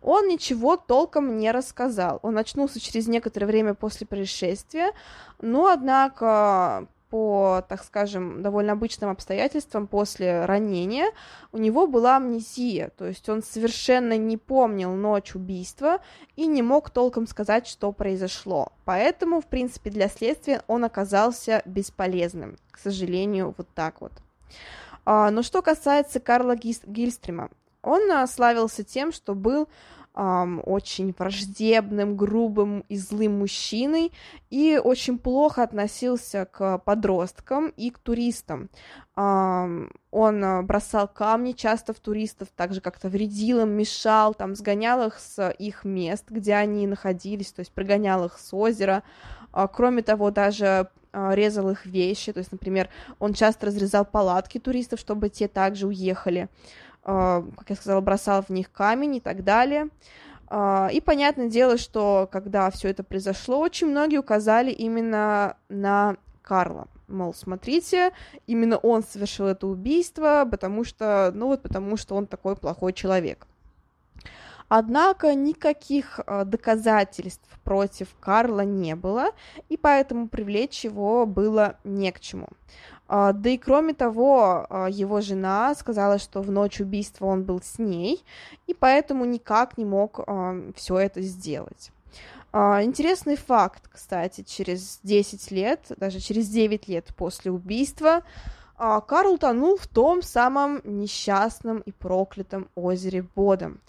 он 0.00 0.28
ничего 0.28 0.76
толком 0.76 1.38
не 1.38 1.50
рассказал. 1.50 2.18
Он 2.22 2.38
очнулся 2.38 2.80
через 2.80 3.06
некоторое 3.06 3.46
время 3.46 3.74
после 3.74 4.06
происшествия, 4.06 4.92
но, 5.40 5.68
однако, 5.68 6.88
по, 7.12 7.62
так 7.68 7.84
скажем, 7.84 8.42
довольно 8.42 8.72
обычным 8.72 9.10
обстоятельствам 9.10 9.86
после 9.86 10.46
ранения 10.46 11.12
у 11.52 11.58
него 11.58 11.86
была 11.86 12.16
амнезия, 12.16 12.90
то 12.96 13.06
есть 13.06 13.28
он 13.28 13.42
совершенно 13.42 14.16
не 14.16 14.38
помнил 14.38 14.94
ночь 14.94 15.34
убийства 15.34 16.00
и 16.36 16.46
не 16.46 16.62
мог 16.62 16.88
толком 16.88 17.26
сказать, 17.26 17.66
что 17.66 17.92
произошло. 17.92 18.72
Поэтому, 18.86 19.42
в 19.42 19.46
принципе, 19.46 19.90
для 19.90 20.08
следствия 20.08 20.62
он 20.68 20.84
оказался 20.84 21.60
бесполезным, 21.66 22.56
к 22.70 22.78
сожалению, 22.78 23.54
вот 23.58 23.68
так 23.74 24.00
вот. 24.00 24.12
А, 25.04 25.30
но 25.30 25.42
что 25.42 25.60
касается 25.60 26.18
Карла 26.18 26.56
Гильстрима, 26.56 27.50
он 27.82 28.10
а, 28.10 28.26
славился 28.26 28.84
тем, 28.84 29.12
что 29.12 29.34
был 29.34 29.68
Um, 30.14 30.60
очень 30.66 31.14
враждебным, 31.18 32.18
грубым 32.18 32.84
и 32.90 32.98
злым 32.98 33.38
мужчиной 33.38 34.12
и 34.50 34.78
очень 34.78 35.16
плохо 35.16 35.62
относился 35.62 36.44
к 36.44 36.76
подросткам 36.80 37.68
и 37.78 37.90
к 37.90 37.98
туристам. 37.98 38.68
Um, 39.16 39.90
он 40.10 40.44
а, 40.44 40.60
бросал 40.60 41.08
камни 41.08 41.52
часто 41.52 41.94
в 41.94 42.00
туристов, 42.00 42.48
также 42.54 42.82
как-то 42.82 43.08
вредил 43.08 43.60
им, 43.60 43.70
мешал, 43.70 44.34
там, 44.34 44.54
сгонял 44.54 45.06
их 45.06 45.18
с 45.18 45.48
их 45.58 45.86
мест, 45.86 46.26
где 46.28 46.56
они 46.56 46.86
находились, 46.86 47.50
то 47.50 47.60
есть 47.60 47.72
прогонял 47.72 48.26
их 48.26 48.38
с 48.38 48.52
озера. 48.52 49.04
Uh, 49.54 49.66
кроме 49.72 50.02
того, 50.02 50.30
даже 50.30 50.90
резал 51.14 51.68
их 51.70 51.84
вещи, 51.84 52.32
то 52.32 52.38
есть, 52.38 52.52
например, 52.52 52.88
он 53.18 53.34
часто 53.34 53.66
разрезал 53.66 54.06
палатки 54.06 54.58
туристов, 54.58 54.98
чтобы 54.98 55.28
те 55.28 55.46
также 55.46 55.86
уехали. 55.86 56.48
А, 57.04 57.44
как 57.56 57.70
я 57.70 57.76
сказала, 57.76 58.00
бросал 58.00 58.42
в 58.42 58.50
них 58.50 58.70
камень 58.70 59.16
и 59.16 59.20
так 59.20 59.44
далее. 59.44 59.88
А, 60.46 60.88
и 60.92 61.00
понятное 61.00 61.48
дело, 61.48 61.78
что 61.78 62.28
когда 62.30 62.70
все 62.70 62.88
это 62.88 63.02
произошло, 63.02 63.58
очень 63.58 63.88
многие 63.88 64.18
указали 64.18 64.70
именно 64.70 65.56
на 65.68 66.16
Карла. 66.42 66.88
Мол, 67.08 67.34
смотрите, 67.34 68.12
именно 68.46 68.76
он 68.78 69.02
совершил 69.02 69.46
это 69.46 69.66
убийство, 69.66 70.46
потому 70.50 70.84
что, 70.84 71.30
ну 71.34 71.48
вот 71.48 71.62
потому 71.62 71.96
что 71.96 72.14
он 72.14 72.26
такой 72.26 72.56
плохой 72.56 72.92
человек. 72.92 73.46
Однако 74.68 75.34
никаких 75.34 76.20
а, 76.24 76.44
доказательств 76.44 77.48
против 77.62 78.08
Карла 78.20 78.62
не 78.62 78.94
было, 78.94 79.26
и 79.68 79.76
поэтому 79.76 80.28
привлечь 80.28 80.84
его 80.84 81.26
было 81.26 81.76
не 81.84 82.10
к 82.10 82.20
чему. 82.20 82.48
А, 83.14 83.34
да 83.34 83.50
и 83.50 83.58
кроме 83.58 83.92
того, 83.92 84.66
а, 84.70 84.88
его 84.88 85.20
жена 85.20 85.74
сказала, 85.74 86.18
что 86.18 86.40
в 86.40 86.50
ночь 86.50 86.80
убийства 86.80 87.26
он 87.26 87.42
был 87.42 87.60
с 87.60 87.78
ней, 87.78 88.24
и 88.66 88.72
поэтому 88.72 89.26
никак 89.26 89.76
не 89.76 89.84
мог 89.84 90.20
все 90.74 90.98
это 90.98 91.20
сделать. 91.20 91.90
Интересный 92.54 93.36
факт, 93.36 93.82
кстати, 93.90 94.42
через 94.42 95.00
10 95.02 95.50
лет, 95.50 95.80
даже 95.98 96.20
через 96.20 96.48
9 96.48 96.88
лет 96.88 97.14
после 97.16 97.50
убийства, 97.50 98.22
Карл 98.76 99.38
тонул 99.38 99.76
в 99.76 99.86
том 99.86 100.22
самом 100.22 100.80
несчастном 100.84 101.80
и 101.80 101.92
проклятом 101.92 102.68
озере 102.74 103.26
Бодом. 103.34 103.80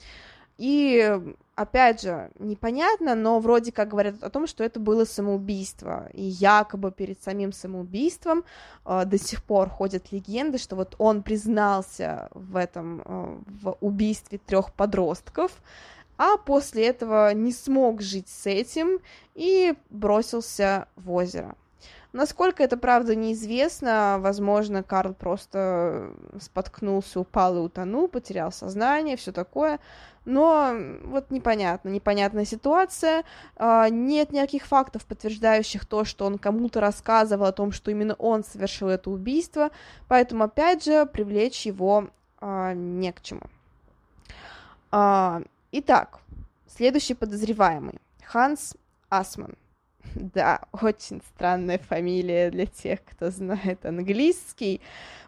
И 0.64 1.20
опять 1.56 2.02
же, 2.04 2.32
непонятно, 2.40 3.16
но 3.16 3.42
вроде 3.42 3.74
как 3.74 3.90
говорят 3.90 4.24
о 4.24 4.30
том, 4.30 4.48
что 4.48 4.64
это 4.64 4.80
было 4.80 5.04
самоубийство. 5.04 6.08
И 6.14 6.24
якобы 6.24 6.90
перед 6.90 7.22
самим 7.22 7.52
самоубийством 7.52 8.46
э, 8.86 9.04
до 9.04 9.18
сих 9.18 9.44
пор 9.44 9.68
ходят 9.68 10.14
легенды, 10.14 10.58
что 10.58 10.78
вот 10.78 10.96
он 11.00 11.22
признался 11.22 12.30
в 12.32 12.56
этом, 12.56 13.02
э, 13.04 13.38
в 13.62 13.78
убийстве 13.82 14.38
трех 14.38 14.72
подростков, 14.72 15.52
а 16.18 16.38
после 16.38 16.88
этого 16.88 17.34
не 17.34 17.52
смог 17.52 18.02
жить 18.02 18.30
с 18.30 18.46
этим 18.46 19.00
и 19.36 19.76
бросился 19.90 20.88
в 20.96 21.12
озеро. 21.12 21.58
Насколько 22.14 22.64
это 22.64 22.78
правда 22.78 23.16
неизвестно, 23.16 24.18
возможно, 24.20 24.84
Карл 24.84 25.16
просто 25.16 26.12
споткнулся, 26.40 27.20
упал 27.20 27.58
и 27.58 27.60
утонул, 27.60 28.08
потерял 28.08 28.52
сознание, 28.52 29.18
все 29.18 29.32
такое. 29.32 29.80
Но 30.24 30.76
вот 31.06 31.32
непонятно, 31.32 31.90
непонятная 31.90 32.46
ситуация. 32.46 33.24
А, 33.56 33.90
нет 33.90 34.32
никаких 34.32 34.66
фактов, 34.66 35.08
подтверждающих 35.08 35.88
то, 35.88 36.06
что 36.06 36.26
он 36.26 36.38
кому-то 36.38 36.80
рассказывал 36.80 37.48
о 37.48 37.52
том, 37.52 37.72
что 37.72 37.90
именно 37.90 38.14
он 38.14 38.44
совершил 38.44 38.90
это 38.90 39.10
убийство. 39.10 39.72
Поэтому, 40.08 40.44
опять 40.44 40.86
же, 40.86 41.08
привлечь 41.08 41.66
его 41.66 42.10
а, 42.40 42.74
не 42.76 43.12
к 43.12 43.24
чему. 43.24 43.42
А, 44.92 45.42
итак, 45.72 46.20
следующий 46.68 47.16
подозреваемый. 47.16 48.00
Ханс 48.24 48.76
Асман. 49.10 49.56
Да, 50.16 50.62
очень 50.72 51.22
странная 51.36 51.80
фамилия 51.80 52.52
для 52.52 52.66
тех, 52.66 53.04
кто 53.04 53.32
знает 53.32 53.86
английский. 53.86 54.82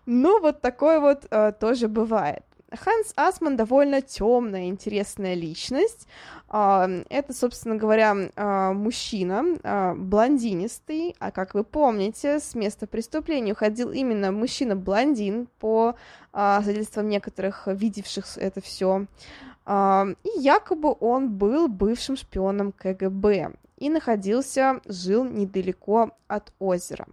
Ну, 0.05 0.39
вот 0.41 0.61
такой 0.61 0.99
вот 0.99 1.25
э, 1.29 1.53
тоже 1.59 1.87
бывает. 1.87 2.43
Ханс 2.71 3.13
Асман 3.15 3.55
довольно 3.55 4.01
темная, 4.01 4.65
интересная 4.65 5.33
личность. 5.33 6.07
Это, 6.49 7.33
собственно 7.33 7.75
говоря, 7.75 8.73
мужчина, 8.73 9.95
блондинистый, 9.95 11.15
а 11.19 11.31
как 11.31 11.53
вы 11.53 11.63
помните, 11.63 12.39
с 12.39 12.53
места 12.55 12.87
преступления 12.87 13.53
уходил 13.53 13.91
именно 13.91 14.31
мужчина-блондин 14.31 15.47
по 15.59 15.95
свидетельствам 16.33 17.07
некоторых 17.07 17.67
видевших 17.67 18.37
это 18.37 18.61
все. 18.61 19.05
И 19.67 20.39
якобы 20.39 20.95
он 20.99 21.29
был 21.29 21.67
бывшим 21.67 22.17
шпионом 22.17 22.71
КГБ 22.71 23.53
и 23.85 23.89
находился, 23.89 24.81
жил 24.85 25.23
недалеко 25.23 26.11
от 26.27 26.51
озера. 26.59 27.05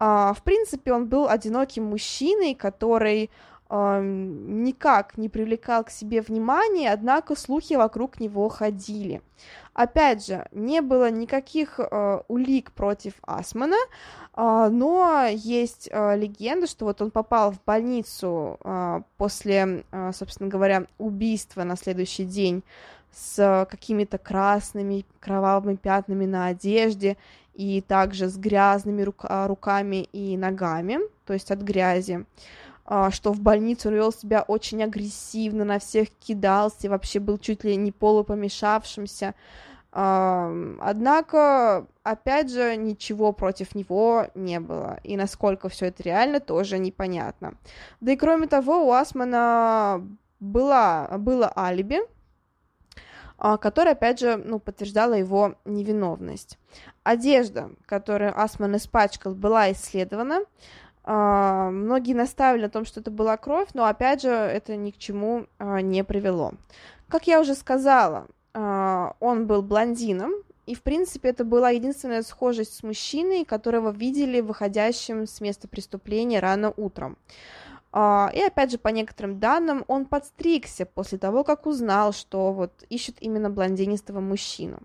В 0.00 0.38
принципе, 0.44 0.92
он 0.92 1.06
был 1.06 1.28
одиноким 1.28 1.84
мужчиной, 1.84 2.54
который 2.54 3.30
никак 3.70 5.16
не 5.16 5.28
привлекал 5.28 5.84
к 5.84 5.90
себе 5.90 6.20
внимания, 6.20 6.92
однако 6.92 7.34
слухи 7.34 7.74
вокруг 7.74 8.20
него 8.20 8.48
ходили. 8.48 9.22
Опять 9.72 10.26
же, 10.26 10.46
не 10.52 10.80
было 10.80 11.10
никаких 11.10 11.80
э, 11.80 12.20
улик 12.28 12.70
против 12.72 13.14
Асмана, 13.22 13.76
э, 14.36 14.68
но 14.70 15.26
есть 15.28 15.88
э, 15.90 16.16
легенда, 16.16 16.68
что 16.68 16.84
вот 16.84 17.02
он 17.02 17.10
попал 17.10 17.50
в 17.50 17.64
больницу 17.64 18.58
э, 18.62 19.00
после, 19.16 19.84
э, 19.90 20.12
собственно 20.14 20.48
говоря, 20.48 20.86
убийства 20.98 21.64
на 21.64 21.76
следующий 21.76 22.24
день 22.24 22.62
с 23.14 23.66
какими-то 23.70 24.18
красными 24.18 25.04
кровавыми 25.20 25.76
пятнами 25.76 26.26
на 26.26 26.46
одежде 26.46 27.16
и 27.54 27.80
также 27.80 28.28
с 28.28 28.36
грязными 28.36 29.02
рука- 29.02 29.46
руками 29.46 30.08
и 30.12 30.36
ногами, 30.36 30.98
то 31.24 31.32
есть 31.32 31.50
от 31.50 31.60
грязи. 31.60 32.26
А, 32.86 33.10
что 33.10 33.32
в 33.32 33.40
больнице 33.40 33.88
он 33.88 33.94
вел 33.94 34.12
себя 34.12 34.42
очень 34.42 34.82
агрессивно, 34.82 35.64
на 35.64 35.78
всех 35.78 36.10
кидался, 36.10 36.90
вообще 36.90 37.18
был 37.18 37.38
чуть 37.38 37.64
ли 37.64 37.76
не 37.76 37.92
полупомешавшимся. 37.92 39.34
Однако, 39.96 41.86
опять 42.02 42.50
же, 42.50 42.74
ничего 42.74 43.32
против 43.32 43.76
него 43.76 44.26
не 44.34 44.58
было, 44.58 44.98
и 45.04 45.16
насколько 45.16 45.68
все 45.68 45.86
это 45.86 46.02
реально, 46.02 46.40
тоже 46.40 46.78
непонятно. 46.78 47.54
Да 48.00 48.10
и 48.10 48.16
кроме 48.16 48.48
того, 48.48 48.88
у 48.88 48.90
Асмана 48.90 50.04
была, 50.40 51.06
было 51.16 51.52
алиби, 51.56 52.00
а, 53.46 53.58
которое, 53.58 53.90
опять 53.90 54.20
же, 54.20 54.38
ну, 54.38 54.58
подтверждало 54.58 55.12
его 55.12 55.56
невиновность. 55.66 56.58
Одежда, 57.02 57.68
которую 57.84 58.32
Асман 58.40 58.76
испачкал, 58.76 59.34
была 59.34 59.70
исследована, 59.70 60.40
Uh, 61.06 61.68
многие 61.68 62.14
наставили 62.14 62.62
на 62.62 62.70
том, 62.70 62.86
что 62.86 63.00
это 63.00 63.10
была 63.10 63.36
кровь, 63.36 63.68
но 63.74 63.84
опять 63.84 64.22
же 64.22 64.30
это 64.30 64.74
ни 64.74 64.90
к 64.90 64.96
чему 64.96 65.44
uh, 65.58 65.82
не 65.82 66.02
привело. 66.02 66.52
Как 67.08 67.26
я 67.26 67.42
уже 67.42 67.54
сказала, 67.54 68.26
он 68.54 69.46
был 69.46 69.60
блондином, 69.60 70.32
и 70.64 70.74
в 70.74 70.82
принципе 70.82 71.28
это 71.28 71.44
была 71.44 71.68
единственная 71.68 72.22
схожесть 72.22 72.76
с 72.76 72.82
мужчиной, 72.82 73.44
которого 73.44 73.90
видели 73.90 74.40
выходящим 74.40 75.26
с 75.26 75.42
места 75.42 75.68
преступления 75.68 76.40
рано 76.40 76.72
утром. 76.74 77.18
И 77.94 78.40
опять 78.40 78.72
же, 78.72 78.78
по 78.78 78.88
некоторым 78.88 79.38
данным, 79.38 79.84
он 79.86 80.06
подстригся 80.06 80.84
после 80.84 81.16
того, 81.16 81.44
как 81.44 81.66
узнал, 81.66 82.12
что 82.12 82.52
вот 82.52 82.84
ищет 82.88 83.16
именно 83.20 83.50
блондинистого 83.50 84.18
мужчину. 84.18 84.80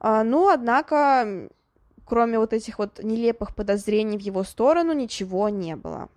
Ну, 0.00 0.48
однако, 0.48 1.48
кроме 2.04 2.38
вот 2.38 2.52
этих 2.52 2.78
вот 2.78 3.02
нелепых 3.02 3.54
подозрений 3.56 4.16
в 4.16 4.20
его 4.20 4.44
сторону, 4.44 4.92
ничего 4.92 5.48
не 5.48 5.74
было. 5.74 6.08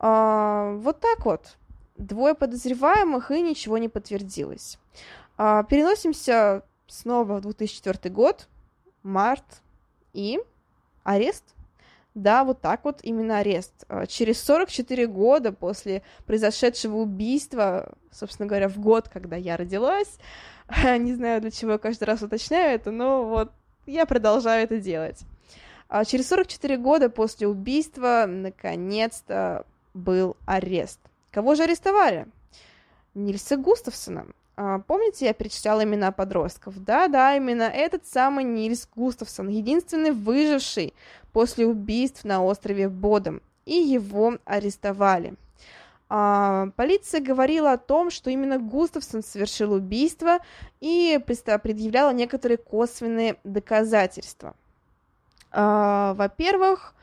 А, 0.00 0.72
вот 0.76 1.00
так 1.00 1.24
вот. 1.26 1.56
Двое 1.96 2.34
подозреваемых, 2.34 3.30
и 3.30 3.42
ничего 3.42 3.76
не 3.76 3.90
подтвердилось. 3.90 4.78
А, 5.36 5.62
переносимся 5.64 6.62
снова 6.86 7.36
в 7.36 7.40
2004 7.42 8.12
год, 8.12 8.48
март, 9.02 9.44
и 10.14 10.40
арест. 11.04 11.44
Да, 12.14 12.44
вот 12.44 12.60
так 12.60 12.84
вот 12.84 13.00
именно 13.02 13.38
арест. 13.38 13.84
А, 13.88 14.06
через 14.06 14.42
44 14.42 15.06
года 15.06 15.52
после 15.52 16.02
произошедшего 16.26 16.96
убийства, 16.96 17.92
собственно 18.10 18.48
говоря, 18.48 18.68
в 18.68 18.78
год, 18.78 19.08
когда 19.08 19.36
я 19.36 19.56
родилась, 19.56 20.18
не 20.98 21.14
знаю, 21.14 21.40
для 21.40 21.50
чего 21.50 21.72
я 21.72 21.78
каждый 21.78 22.04
раз 22.04 22.22
уточняю 22.22 22.74
это, 22.74 22.90
но 22.90 23.24
вот 23.24 23.52
я 23.86 24.06
продолжаю 24.06 24.64
это 24.64 24.78
делать. 24.78 25.20
А 25.88 26.04
через 26.04 26.28
44 26.28 26.76
года 26.78 27.10
после 27.10 27.48
убийства, 27.48 28.24
наконец-то, 28.26 29.64
был 29.94 30.36
арест. 30.46 31.00
Кого 31.30 31.54
же 31.54 31.64
арестовали? 31.64 32.26
Нильса 33.14 33.56
Густавсона. 33.56 34.26
А, 34.62 34.78
помните, 34.80 35.24
я 35.24 35.32
перечисляла 35.32 35.84
имена 35.84 36.12
подростков? 36.12 36.84
Да-да, 36.84 37.34
именно 37.34 37.62
этот 37.62 38.06
самый 38.06 38.44
Нильс 38.44 38.86
Густавсон, 38.94 39.48
единственный 39.48 40.10
выживший 40.10 40.92
после 41.32 41.66
убийств 41.66 42.24
на 42.24 42.42
острове 42.42 42.88
Бодом. 42.88 43.42
И 43.66 43.74
его 43.74 44.38
арестовали. 44.44 45.34
А, 46.08 46.70
полиция 46.74 47.20
говорила 47.20 47.72
о 47.72 47.78
том, 47.78 48.10
что 48.10 48.30
именно 48.30 48.58
Густавсон 48.58 49.22
совершил 49.22 49.72
убийство 49.72 50.38
и 50.80 51.20
предъявляла 51.24 52.12
некоторые 52.12 52.58
косвенные 52.58 53.36
доказательства. 53.44 54.54
А, 55.52 56.14
во-первых, 56.14 56.94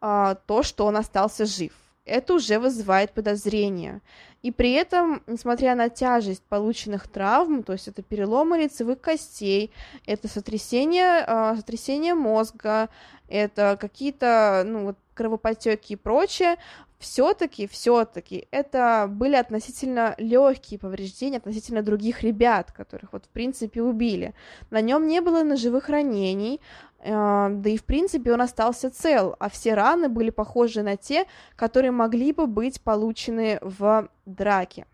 а, 0.00 0.36
то, 0.46 0.62
что 0.62 0.86
он 0.86 0.96
остался 0.96 1.44
жив. 1.44 1.72
Это 2.04 2.34
уже 2.34 2.58
вызывает 2.58 3.12
подозрения. 3.12 4.00
И 4.42 4.50
при 4.50 4.72
этом, 4.72 5.22
несмотря 5.28 5.76
на 5.76 5.88
тяжесть 5.88 6.42
полученных 6.42 7.06
травм, 7.06 7.62
то 7.62 7.72
есть 7.72 7.86
это 7.86 8.02
переломы 8.02 8.58
лицевых 8.58 9.00
костей, 9.00 9.72
это 10.04 10.26
сотрясение, 10.26 11.24
сотрясение 11.56 12.14
мозга, 12.14 12.88
это 13.28 13.78
какие-то 13.80 14.64
ну, 14.66 14.84
вот, 14.86 14.98
кровопотеки 15.14 15.92
и 15.92 15.96
прочее, 15.96 16.56
все-таки, 17.02 17.66
все-таки 17.66 18.46
это 18.52 19.08
были 19.10 19.34
относительно 19.34 20.14
легкие 20.18 20.78
повреждения 20.78 21.38
относительно 21.38 21.82
других 21.82 22.22
ребят, 22.22 22.70
которых 22.70 23.12
вот 23.12 23.24
в 23.24 23.28
принципе 23.28 23.82
убили. 23.82 24.34
На 24.70 24.80
нем 24.80 25.08
не 25.08 25.20
было 25.20 25.42
ножевых 25.42 25.88
ранений, 25.88 26.60
э, 26.60 26.91
да 27.04 27.68
и 27.70 27.76
в 27.76 27.84
принципе 27.84 28.32
он 28.32 28.40
остался 28.40 28.90
цел, 28.90 29.34
а 29.38 29.48
все 29.48 29.74
раны 29.74 30.08
были 30.08 30.30
похожи 30.30 30.82
на 30.82 30.96
те, 30.96 31.26
которые 31.56 31.90
могли 31.90 32.32
бы 32.32 32.46
быть 32.46 32.80
получены 32.80 33.58
в 33.60 34.08
драке. 34.24 34.86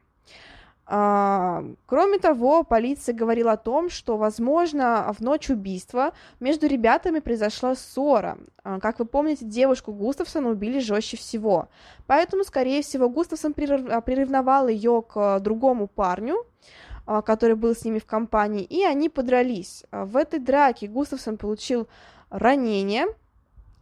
А, 0.91 1.65
кроме 1.85 2.19
того, 2.19 2.65
полиция 2.65 3.15
говорила 3.15 3.53
о 3.53 3.57
том, 3.59 3.91
что, 3.91 4.17
возможно, 4.17 5.13
в 5.13 5.21
ночь 5.21 5.51
убийства 5.51 6.15
между 6.41 6.67
ребятами 6.67 7.19
произошла 7.19 7.75
ссора. 7.75 8.39
А, 8.65 8.81
как 8.81 8.99
вы 8.99 9.05
помните, 9.05 9.45
девушку 9.45 9.93
Густавсона 9.93 10.49
убили 10.49 10.79
жестче 10.79 11.19
всего. 11.19 11.69
Поэтому, 12.07 12.43
скорее 12.43 12.81
всего, 12.81 13.11
Густавсон 13.11 13.55
а, 13.91 14.01
приревновал 14.01 14.69
ее 14.69 15.03
к 15.03 15.41
другому 15.41 15.89
парню, 15.89 16.47
который 17.25 17.57
был 17.57 17.75
с 17.75 17.85
ними 17.85 17.99
в 17.99 18.07
компании, 18.07 18.65
и 18.65 18.85
они 18.85 19.09
подрались. 19.09 19.85
В 19.91 20.17
этой 20.17 20.41
драке 20.41 20.89
Густавсон 20.89 21.39
получил 21.39 21.89
ранение, 22.29 23.07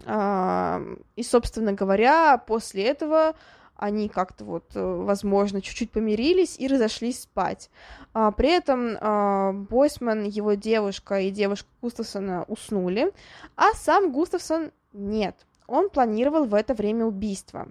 и, 0.05 1.23
собственно 1.23 1.73
говоря, 1.73 2.39
после 2.39 2.85
этого 2.85 3.35
они 3.77 4.09
как-то 4.09 4.45
вот, 4.45 4.65
э, 4.75 4.81
возможно, 4.83 5.61
чуть-чуть 5.61 5.91
помирились 5.91 6.59
и 6.59 6.67
разошлись 6.67 7.23
спать. 7.23 7.71
А, 8.15 8.31
при 8.33 8.51
этом 8.51 8.97
а, 9.01 9.53
Бойсман, 9.53 10.25
его 10.25 10.55
девушка 10.55 11.21
и 11.21 11.31
девушка 11.31 11.69
Густавсона 11.83 12.45
уснули, 12.49 13.12
а 13.55 13.73
сам 13.75 14.12
Густавсон 14.12 14.71
нет. 14.93 15.47
Он 15.66 15.90
планировал 15.90 16.44
в 16.44 16.55
это 16.55 16.74
время 16.74 17.05
убийство. 17.05 17.68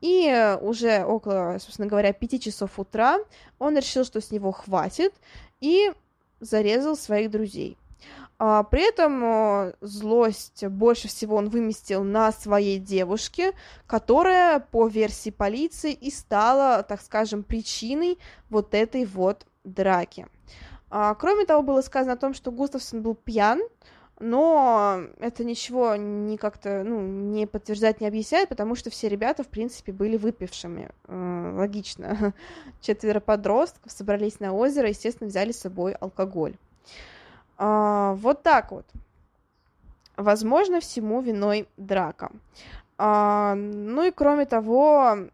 И 0.00 0.56
уже 0.60 1.04
около, 1.04 1.58
собственно 1.60 1.88
говоря, 1.88 2.12
пяти 2.12 2.38
часов 2.38 2.78
утра 2.78 3.18
он 3.58 3.76
решил, 3.76 4.04
что 4.04 4.20
с 4.20 4.30
него 4.30 4.52
хватит, 4.52 5.14
и 5.60 5.92
зарезал 6.40 6.96
своих 6.96 7.30
друзей. 7.30 7.78
А, 8.38 8.64
при 8.64 8.88
этом 8.88 9.72
злость 9.80 10.66
больше 10.66 11.08
всего 11.08 11.36
он 11.36 11.48
выместил 11.48 12.02
на 12.02 12.32
своей 12.32 12.78
девушке, 12.78 13.52
которая, 13.86 14.60
по 14.60 14.88
версии 14.88 15.30
полиции, 15.30 15.92
и 15.92 16.10
стала, 16.10 16.82
так 16.82 17.00
скажем, 17.00 17.42
причиной 17.42 18.18
вот 18.50 18.74
этой 18.74 19.06
вот 19.06 19.46
драки. 19.62 20.26
А, 20.90 21.14
кроме 21.14 21.46
того, 21.46 21.62
было 21.62 21.80
сказано 21.80 22.12
о 22.14 22.18
том, 22.18 22.34
что 22.34 22.50
Густавсон 22.50 23.02
был 23.02 23.14
пьян, 23.14 23.60
но 24.20 25.02
это 25.18 25.44
ничего 25.44 25.96
не 25.96 26.36
как-то, 26.36 26.84
ну, 26.84 27.00
не 27.00 27.46
подтверждает, 27.46 28.00
не 28.00 28.06
объясняет, 28.06 28.48
потому 28.48 28.76
что 28.76 28.90
все 28.90 29.08
ребята, 29.08 29.42
в 29.42 29.48
принципе, 29.48 29.92
были 29.92 30.16
выпившими. 30.16 30.90
Э, 31.08 31.52
логично. 31.56 32.32
Четверо 32.80 33.20
подростков 33.20 33.90
собрались 33.90 34.38
на 34.40 34.52
озеро, 34.52 34.88
естественно, 34.88 35.28
взяли 35.28 35.52
с 35.52 35.60
собой 35.60 35.92
алкоголь. 35.94 36.54
А, 37.58 38.14
вот 38.14 38.42
так 38.42 38.70
вот. 38.70 38.86
Возможно, 40.16 40.80
всему 40.80 41.20
виной 41.20 41.68
драка. 41.76 42.30
А, 42.98 43.54
ну 43.56 44.04
и 44.04 44.12
кроме 44.12 44.46
того, 44.46 45.28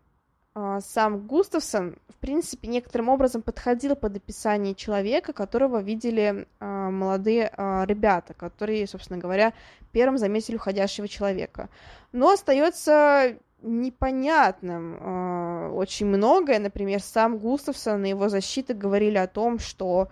сам 0.54 1.26
Густавсон, 1.26 1.96
в 2.08 2.16
принципе, 2.16 2.68
некоторым 2.68 3.08
образом 3.08 3.40
подходил 3.40 3.94
под 3.94 4.16
описание 4.16 4.74
человека, 4.74 5.32
которого 5.32 5.80
видели 5.80 6.48
а, 6.58 6.90
молодые 6.90 7.52
а, 7.56 7.84
ребята, 7.86 8.34
которые, 8.34 8.88
собственно 8.88 9.18
говоря, 9.18 9.52
первым 9.92 10.18
заметили 10.18 10.56
уходящего 10.56 11.06
человека. 11.06 11.68
Но 12.12 12.30
остается 12.30 13.36
непонятным 13.62 14.96
э, 14.98 15.68
очень 15.72 16.06
многое. 16.06 16.58
Например, 16.58 17.00
сам 17.02 17.38
Густавсон 17.38 18.04
и 18.04 18.10
его 18.10 18.28
защита 18.28 18.74
говорили 18.74 19.18
о 19.18 19.26
том, 19.26 19.58
что 19.58 20.08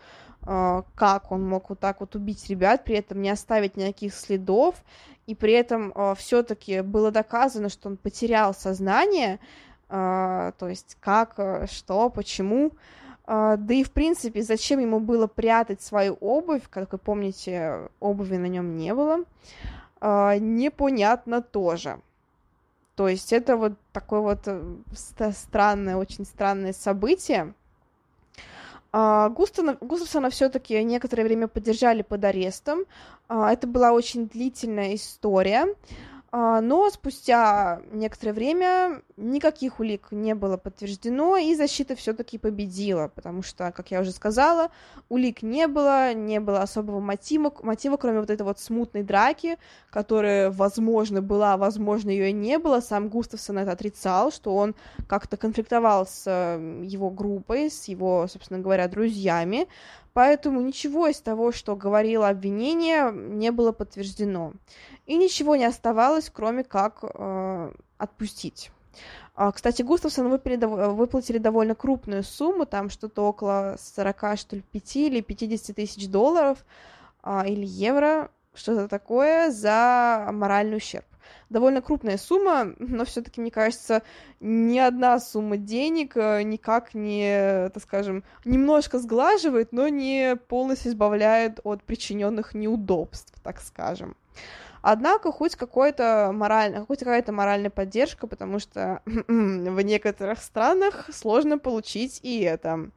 э, 0.47 0.83
как 0.95 1.33
он 1.33 1.49
мог 1.49 1.71
вот 1.71 1.81
так 1.81 2.01
вот 2.01 2.15
убить 2.15 2.49
ребят, 2.51 2.85
при 2.85 2.97
этом 2.97 3.23
не 3.23 3.31
оставить 3.31 3.77
никаких 3.77 4.15
следов, 4.15 4.75
и 5.27 5.35
при 5.35 5.53
этом 5.53 5.93
э, 5.95 6.15
все-таки 6.17 6.83
было 6.83 7.11
доказано, 7.11 7.69
что 7.71 7.89
он 7.89 7.97
потерял 7.97 8.55
сознание, 8.55 9.37
а, 9.37 9.68
то 9.89 10.69
есть 10.69 10.97
как, 11.01 11.35
э, 11.39 11.67
что, 11.67 12.11
почему. 12.11 12.73
А, 13.25 13.57
да 13.57 13.75
и, 13.75 13.85
в 13.85 13.91
принципе, 13.91 14.43
зачем 14.43 14.81
ему 14.81 15.01
было 15.01 15.27
прятать 15.27 15.83
свою 15.83 16.15
обувь, 16.15 16.63
как 16.71 16.93
вы 16.93 16.99
помните, 16.99 17.89
обуви 18.01 18.37
на 18.37 18.47
нем 18.47 18.77
не 18.77 18.95
было, 18.95 19.25
а, 20.01 20.37
непонятно 20.39 21.43
тоже. 21.43 22.01
То 22.97 23.09
есть 23.09 23.33
это 23.33 23.57
вот 23.57 23.75
такое 23.93 24.21
вот 24.21 24.41
э, 24.47 25.33
странное, 25.33 25.97
очень 25.97 26.25
странное 26.25 26.73
событие. 26.73 27.55
Густана, 28.91 29.77
Густавсона 29.83 30.31
все-таки 30.31 30.83
некоторое 30.83 31.23
время 31.23 31.47
поддержали 31.47 32.01
под 32.01 32.25
арестом. 32.25 32.87
Это 33.29 33.67
была 33.67 33.93
очень 33.93 34.27
длительная 34.27 34.95
история. 34.95 35.75
А, 36.31 36.61
но 36.61 36.91
спустя 36.91 37.81
некоторое 37.93 38.33
время 38.33 39.03
никаких 39.19 39.81
улик 39.81 40.09
не 40.11 40.35
было 40.35 40.57
подтверждено, 40.57 41.37
и 41.37 41.55
защита 41.55 41.97
все-таки 41.97 42.39
победила, 42.39 43.09
потому 43.09 43.43
что, 43.43 43.73
как 43.73 43.91
я 43.91 44.01
уже 44.01 44.13
сказала, 44.13 44.71
улик 45.09 45.43
не 45.43 45.67
было, 45.67 46.15
не 46.15 46.41
было 46.41 46.63
особого 46.63 47.01
мотива, 47.01 47.53
мотива, 47.63 47.97
кроме 47.97 48.21
вот 48.21 48.31
этой 48.31 48.43
вот 48.43 48.61
смутной 48.61 49.03
драки, 49.03 49.59
которая, 49.91 50.51
возможно, 50.51 51.21
была, 51.21 51.57
возможно, 51.57 52.11
ее 52.11 52.31
и 52.31 52.33
не 52.33 52.59
было. 52.59 52.81
Сам 52.81 53.09
Густавсон 53.09 53.59
это 53.59 53.73
отрицал, 53.73 54.31
что 54.31 54.55
он 54.55 54.75
как-то 55.07 55.37
конфликтовал 55.37 56.07
с 56.07 56.29
его 56.29 57.11
группой, 57.11 57.71
с 57.71 57.85
его, 57.89 58.27
собственно 58.29 58.61
говоря, 58.61 58.89
друзьями, 58.89 59.69
поэтому 60.13 60.61
ничего 60.61 61.09
из 61.09 61.21
того, 61.21 61.53
что 61.53 61.77
говорило 61.77 62.29
обвинение, 62.29 63.13
не 63.13 63.51
было 63.51 63.73
подтверждено 63.73 64.53
и 65.07 65.17
ничего 65.17 65.57
не 65.57 65.65
оставалось, 65.65 66.31
кроме 66.31 66.65
как 66.65 66.99
э, 67.03 67.73
отпустить. 67.97 68.71
А, 69.35 69.53
кстати, 69.53 69.83
Густавсон 69.83 70.29
выплатили, 70.31 70.65
выплатили 70.65 71.39
довольно 71.39 71.75
крупную 71.75 72.25
сумму, 72.25 72.67
там 72.67 72.91
что-то 72.91 73.23
около 73.23 73.77
40, 73.79 74.39
что 74.39 74.57
ли, 74.57 74.63
5 74.63 74.97
или 74.97 75.21
50 75.21 75.77
тысяч 75.77 76.09
долларов 76.09 76.59
а, 77.23 77.47
или 77.47 77.65
евро, 77.65 78.31
что-то 78.55 78.89
такое, 78.89 79.51
за 79.51 80.29
моральный 80.33 80.79
ущерб. 80.79 81.05
Довольно 81.51 81.81
крупная 81.81 82.19
сумма, 82.19 82.75
но 82.79 83.05
все-таки, 83.05 83.41
мне 83.41 83.51
кажется, 83.51 84.03
ни 84.41 84.79
одна 84.79 85.19
сумма 85.21 85.57
денег 85.57 86.17
э, 86.17 86.43
никак 86.43 86.95
не, 86.95 87.71
так 87.71 87.83
скажем, 87.83 88.25
немножко 88.45 88.99
сглаживает, 88.99 89.73
но 89.73 89.89
не 89.89 90.37
полностью 90.37 90.91
избавляет 90.91 91.61
от 91.65 91.83
причиненных 91.83 92.55
неудобств, 92.55 93.33
так 93.43 93.61
скажем. 93.61 94.17
Однако 94.83 95.33
хоть 95.33 95.57
какой-то 95.57 96.31
моральный, 96.33 96.85
хоть 96.87 97.01
какая-то 97.01 97.33
моральная 97.33 97.71
поддержка, 97.71 98.27
потому 98.27 98.59
что 98.59 99.03
в 99.05 99.81
некоторых 99.81 100.39
странах 100.39 101.09
сложно 101.13 101.59
получить 101.59 102.21
и 102.23 102.41
это. 102.41 102.91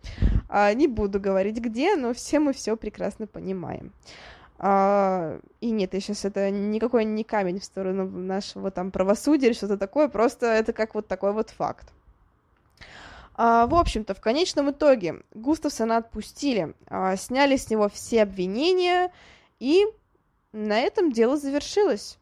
А, 0.49 0.73
не 0.73 0.87
буду 0.87 1.19
говорить 1.19 1.57
где, 1.57 1.95
но 1.95 2.13
все 2.13 2.39
мы 2.39 2.53
все 2.53 2.75
прекрасно 2.77 3.27
понимаем. 3.27 3.91
А, 4.63 5.39
и 5.59 5.71
нет, 5.71 5.93
я 5.95 5.99
сейчас 5.99 6.23
это 6.23 6.51
никакой 6.51 7.03
не 7.03 7.23
камень 7.23 7.59
в 7.59 7.65
сторону 7.65 8.07
нашего 8.07 8.69
там 8.69 8.91
правосудия 8.91 9.47
или 9.47 9.53
что-то 9.53 9.77
такое, 9.77 10.07
просто 10.07 10.45
это 10.45 10.71
как 10.71 10.93
вот 10.93 11.07
такой 11.07 11.33
вот 11.33 11.49
факт. 11.49 11.91
А, 13.33 13.65
в 13.65 13.73
общем-то, 13.73 14.13
в 14.13 14.21
конечном 14.21 14.69
итоге 14.69 15.23
Густавсона 15.33 15.97
отпустили, 15.97 16.75
а, 16.87 17.15
сняли 17.15 17.55
с 17.57 17.71
него 17.71 17.89
все 17.89 18.21
обвинения, 18.21 19.11
и 19.59 19.87
на 20.53 20.79
этом 20.79 21.11
дело 21.11 21.37
завершилось. 21.37 22.17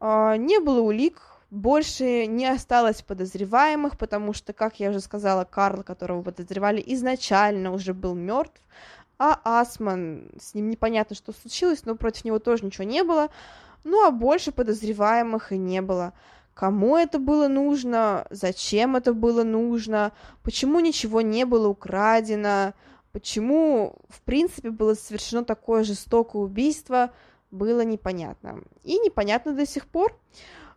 А, 0.00 0.36
не 0.36 0.58
было 0.60 0.80
улик, 0.80 1.20
больше 1.50 2.26
не 2.26 2.46
осталось 2.46 3.02
подозреваемых, 3.02 3.96
потому 3.96 4.32
что, 4.32 4.52
как 4.52 4.80
я 4.80 4.90
уже 4.90 5.00
сказала, 5.00 5.44
Карл, 5.44 5.82
которого 5.82 6.22
подозревали 6.22 6.82
изначально, 6.86 7.72
уже 7.72 7.94
был 7.94 8.14
мертв, 8.14 8.60
а 9.18 9.40
Асман, 9.44 10.30
с 10.38 10.54
ним 10.54 10.68
непонятно, 10.68 11.14
что 11.14 11.32
случилось, 11.32 11.84
но 11.84 11.94
против 11.94 12.24
него 12.24 12.38
тоже 12.38 12.64
ничего 12.64 12.84
не 12.84 13.04
было, 13.04 13.30
ну 13.84 14.04
а 14.04 14.10
больше 14.10 14.50
подозреваемых 14.50 15.52
и 15.52 15.58
не 15.58 15.80
было. 15.80 16.12
Кому 16.54 16.96
это 16.96 17.18
было 17.18 17.48
нужно, 17.48 18.26
зачем 18.30 18.96
это 18.96 19.12
было 19.12 19.42
нужно, 19.42 20.12
почему 20.42 20.80
ничего 20.80 21.20
не 21.20 21.44
было 21.44 21.68
украдено, 21.68 22.74
почему, 23.12 23.96
в 24.08 24.20
принципе, 24.22 24.70
было 24.70 24.94
совершено 24.94 25.44
такое 25.44 25.84
жестокое 25.84 26.42
убийство– 26.42 27.12
было 27.54 27.82
непонятно. 27.82 28.60
И 28.82 28.98
непонятно 28.98 29.52
до 29.54 29.66
сих 29.66 29.86
пор. 29.86 30.18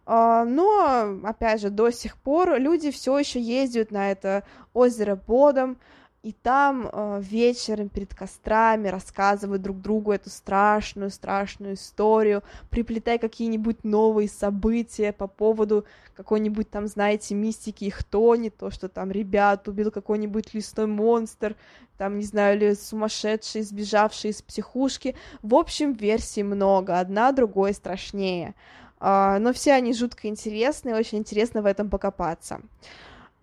А, 0.05 0.45
но, 0.45 1.19
опять 1.23 1.61
же, 1.61 1.69
до 1.69 1.91
сих 1.91 2.17
пор 2.17 2.57
люди 2.59 2.91
все 2.91 3.17
еще 3.17 3.41
ездят 3.41 3.91
на 3.91 4.11
это 4.11 4.43
озеро 4.73 5.15
Бодом, 5.15 5.77
и 6.23 6.33
там 6.33 6.89
э, 6.91 7.21
вечером 7.21 7.89
перед 7.89 8.13
кострами 8.13 8.87
рассказывают 8.87 9.61
друг 9.61 9.79
другу 9.81 10.11
эту 10.11 10.29
страшную, 10.29 11.11
страшную 11.11 11.75
историю, 11.75 12.43
приплетая 12.69 13.17
какие-нибудь 13.17 13.83
новые 13.83 14.27
события 14.27 15.13
по 15.13 15.27
поводу 15.27 15.85
какой-нибудь 16.15 16.69
там, 16.69 16.87
знаете, 16.87 17.35
мистики 17.35 17.85
их 17.85 18.03
тони, 18.03 18.49
то, 18.49 18.71
что 18.71 18.89
там 18.89 19.11
ребят 19.11 19.67
убил 19.67 19.91
какой-нибудь 19.91 20.53
лесной 20.53 20.87
монстр, 20.87 21.55
там, 21.97 22.17
не 22.17 22.25
знаю, 22.25 22.57
или 22.57 22.73
сумасшедший, 22.73 23.61
сбежавший 23.61 24.31
из 24.31 24.41
психушки. 24.41 25.15
В 25.43 25.55
общем, 25.55 25.93
версий 25.93 26.43
много, 26.43 26.99
одна 26.99 27.31
другой 27.31 27.73
страшнее. 27.73 28.55
Э, 28.99 29.37
но 29.39 29.53
все 29.53 29.73
они 29.73 29.93
жутко 29.93 30.27
интересные, 30.27 30.95
очень 30.95 31.19
интересно 31.19 31.61
в 31.61 31.65
этом 31.67 31.89
покопаться. 31.89 32.59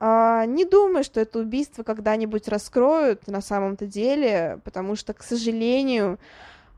А, 0.00 0.44
не 0.46 0.64
думаю, 0.64 1.04
что 1.04 1.20
это 1.20 1.38
убийство 1.38 1.82
когда-нибудь 1.82 2.48
раскроют 2.48 3.26
на 3.26 3.40
самом-то 3.40 3.86
деле, 3.86 4.60
потому 4.64 4.96
что, 4.96 5.14
к 5.14 5.22
сожалению, 5.22 6.18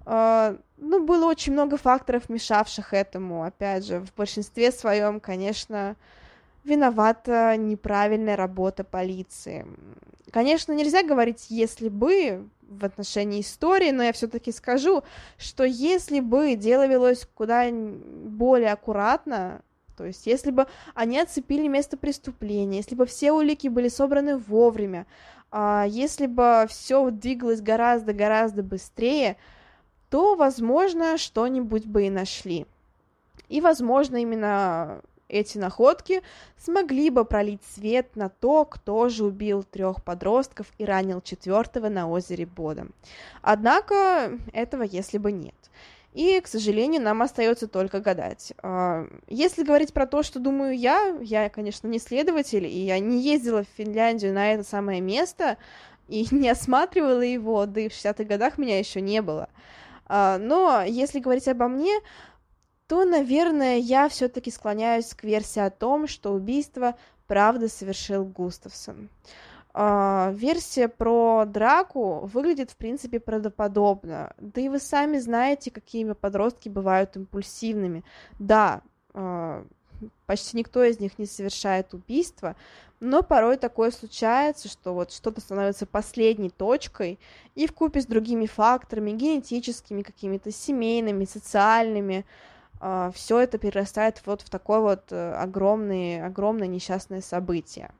а, 0.04 0.56
ну, 0.76 1.04
было 1.04 1.26
очень 1.26 1.52
много 1.52 1.76
факторов, 1.76 2.28
мешавших 2.28 2.92
этому. 2.92 3.42
Опять 3.42 3.86
же, 3.86 4.00
в 4.00 4.14
большинстве 4.14 4.70
своем, 4.70 5.20
конечно, 5.20 5.96
виновата 6.64 7.56
неправильная 7.56 8.36
работа 8.36 8.84
полиции. 8.84 9.66
Конечно, 10.30 10.72
нельзя 10.72 11.02
говорить 11.02 11.46
«если 11.48 11.88
бы» 11.88 12.48
в 12.68 12.84
отношении 12.84 13.40
истории, 13.40 13.92
но 13.92 14.02
я 14.02 14.12
все-таки 14.12 14.50
скажу, 14.50 15.04
что 15.38 15.64
если 15.64 16.18
бы 16.18 16.56
дело 16.56 16.86
велось 16.86 17.28
куда 17.34 17.64
более 17.70 18.72
аккуратно, 18.72 19.62
то 19.96 20.04
есть, 20.04 20.26
если 20.26 20.50
бы 20.50 20.66
они 20.94 21.18
оцепили 21.18 21.66
место 21.68 21.96
преступления, 21.96 22.78
если 22.78 22.94
бы 22.94 23.06
все 23.06 23.32
улики 23.32 23.68
были 23.68 23.88
собраны 23.88 24.36
вовремя, 24.36 25.06
а, 25.50 25.84
если 25.88 26.26
бы 26.26 26.66
все 26.68 27.10
двигалось 27.10 27.60
гораздо-гораздо 27.60 28.62
быстрее, 28.62 29.36
то, 30.10 30.34
возможно, 30.34 31.18
что-нибудь 31.18 31.86
бы 31.86 32.06
и 32.06 32.10
нашли. 32.10 32.66
И, 33.48 33.60
возможно, 33.60 34.16
именно 34.16 35.00
эти 35.28 35.58
находки 35.58 36.22
смогли 36.56 37.10
бы 37.10 37.24
пролить 37.24 37.62
свет 37.74 38.14
на 38.16 38.28
то, 38.28 38.64
кто 38.64 39.08
же 39.08 39.24
убил 39.24 39.62
трех 39.64 40.02
подростков 40.02 40.66
и 40.78 40.84
ранил 40.84 41.20
четвертого 41.20 41.88
на 41.88 42.08
озере 42.08 42.46
Бода. 42.46 42.86
Однако 43.42 44.38
этого 44.52 44.82
если 44.82 45.18
бы 45.18 45.32
нет. 45.32 45.54
И, 46.16 46.40
к 46.40 46.46
сожалению, 46.46 47.02
нам 47.02 47.20
остается 47.20 47.68
только 47.68 48.00
гадать. 48.00 48.54
А, 48.62 49.06
если 49.28 49.62
говорить 49.62 49.92
про 49.92 50.06
то, 50.06 50.22
что 50.22 50.40
думаю 50.40 50.74
я, 50.74 51.14
я, 51.20 51.50
конечно, 51.50 51.88
не 51.88 51.98
следователь, 51.98 52.64
и 52.64 52.86
я 52.86 52.98
не 53.00 53.20
ездила 53.20 53.64
в 53.64 53.68
Финляндию 53.76 54.32
на 54.32 54.54
это 54.54 54.64
самое 54.64 55.02
место, 55.02 55.58
и 56.08 56.26
не 56.34 56.48
осматривала 56.48 57.20
его, 57.20 57.66
да 57.66 57.82
и 57.82 57.90
в 57.90 57.92
60-х 57.92 58.24
годах 58.24 58.56
меня 58.56 58.78
еще 58.78 59.02
не 59.02 59.20
было. 59.20 59.50
А, 60.06 60.38
но 60.38 60.84
если 60.86 61.20
говорить 61.20 61.48
обо 61.48 61.68
мне, 61.68 61.94
то, 62.88 63.04
наверное, 63.04 63.76
я 63.76 64.08
все-таки 64.08 64.50
склоняюсь 64.50 65.12
к 65.12 65.22
версии 65.22 65.60
о 65.60 65.68
том, 65.68 66.06
что 66.06 66.32
убийство 66.32 66.96
правда 67.26 67.68
совершил 67.68 68.24
Густавсон. 68.24 69.10
Uh, 69.78 70.34
версия 70.34 70.88
про 70.88 71.44
драку 71.44 72.20
выглядит, 72.32 72.70
в 72.70 72.76
принципе, 72.76 73.20
правдоподобно. 73.20 74.32
Да 74.38 74.62
и 74.62 74.70
вы 74.70 74.78
сами 74.78 75.18
знаете, 75.18 75.70
какими 75.70 76.14
подростки 76.14 76.70
бывают 76.70 77.14
импульсивными. 77.14 78.02
Да, 78.38 78.80
uh, 79.12 79.66
почти 80.24 80.56
никто 80.56 80.82
из 80.82 80.98
них 80.98 81.18
не 81.18 81.26
совершает 81.26 81.92
убийство, 81.92 82.56
но 83.00 83.22
порой 83.22 83.58
такое 83.58 83.90
случается, 83.90 84.68
что 84.68 84.94
вот 84.94 85.12
что-то 85.12 85.42
становится 85.42 85.84
последней 85.84 86.48
точкой, 86.48 87.18
и 87.54 87.66
в 87.66 87.74
купе 87.74 88.00
с 88.00 88.06
другими 88.06 88.46
факторами, 88.46 89.10
генетическими, 89.10 90.00
какими-то 90.00 90.52
семейными, 90.52 91.26
социальными, 91.26 92.24
а, 92.24 92.55
все 93.14 93.40
это 93.40 93.58
перерастает 93.58 94.22
вот 94.26 94.42
в 94.42 94.50
такое 94.50 94.80
вот 94.80 95.10
э, 95.10 95.32
огромное, 95.34 96.26
огромное 96.26 96.66
несчастное 96.66 97.20
событие. 97.20 97.90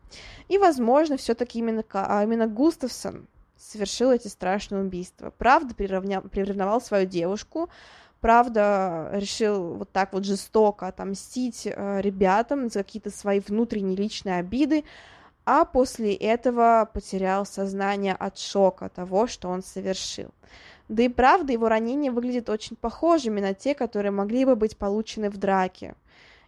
И, 0.48 0.58
возможно, 0.58 1.16
все-таки 1.16 1.58
именно, 1.58 1.84
а, 1.92 2.22
именно 2.22 2.46
Густавсон 2.46 3.26
совершил 3.58 4.12
эти 4.12 4.28
страшные 4.28 4.82
убийства. 4.82 5.32
Правда, 5.36 5.74
приравня... 5.74 6.20
приревновал 6.20 6.80
свою 6.80 7.06
девушку, 7.06 7.70
правда, 8.20 9.10
решил 9.12 9.74
вот 9.74 9.92
так 9.92 10.12
вот 10.12 10.24
жестоко 10.24 10.88
отомстить 10.88 11.66
э, 11.66 12.00
ребятам 12.00 12.68
за 12.68 12.82
какие-то 12.82 13.10
свои 13.10 13.40
внутренние 13.40 13.96
личные 13.96 14.36
обиды, 14.38 14.84
а 15.44 15.64
после 15.64 16.14
этого 16.14 16.90
потерял 16.92 17.46
сознание 17.46 18.14
от 18.14 18.36
шока 18.36 18.88
того, 18.88 19.26
что 19.26 19.48
он 19.48 19.62
совершил. 19.62 20.30
Да 20.88 21.02
и 21.02 21.08
правда, 21.08 21.52
его 21.52 21.68
ранения 21.68 22.12
выглядят 22.12 22.48
очень 22.48 22.76
похожими 22.76 23.40
на 23.40 23.54
те, 23.54 23.74
которые 23.74 24.12
могли 24.12 24.44
бы 24.44 24.56
быть 24.56 24.76
получены 24.76 25.30
в 25.30 25.36
драке. 25.36 25.96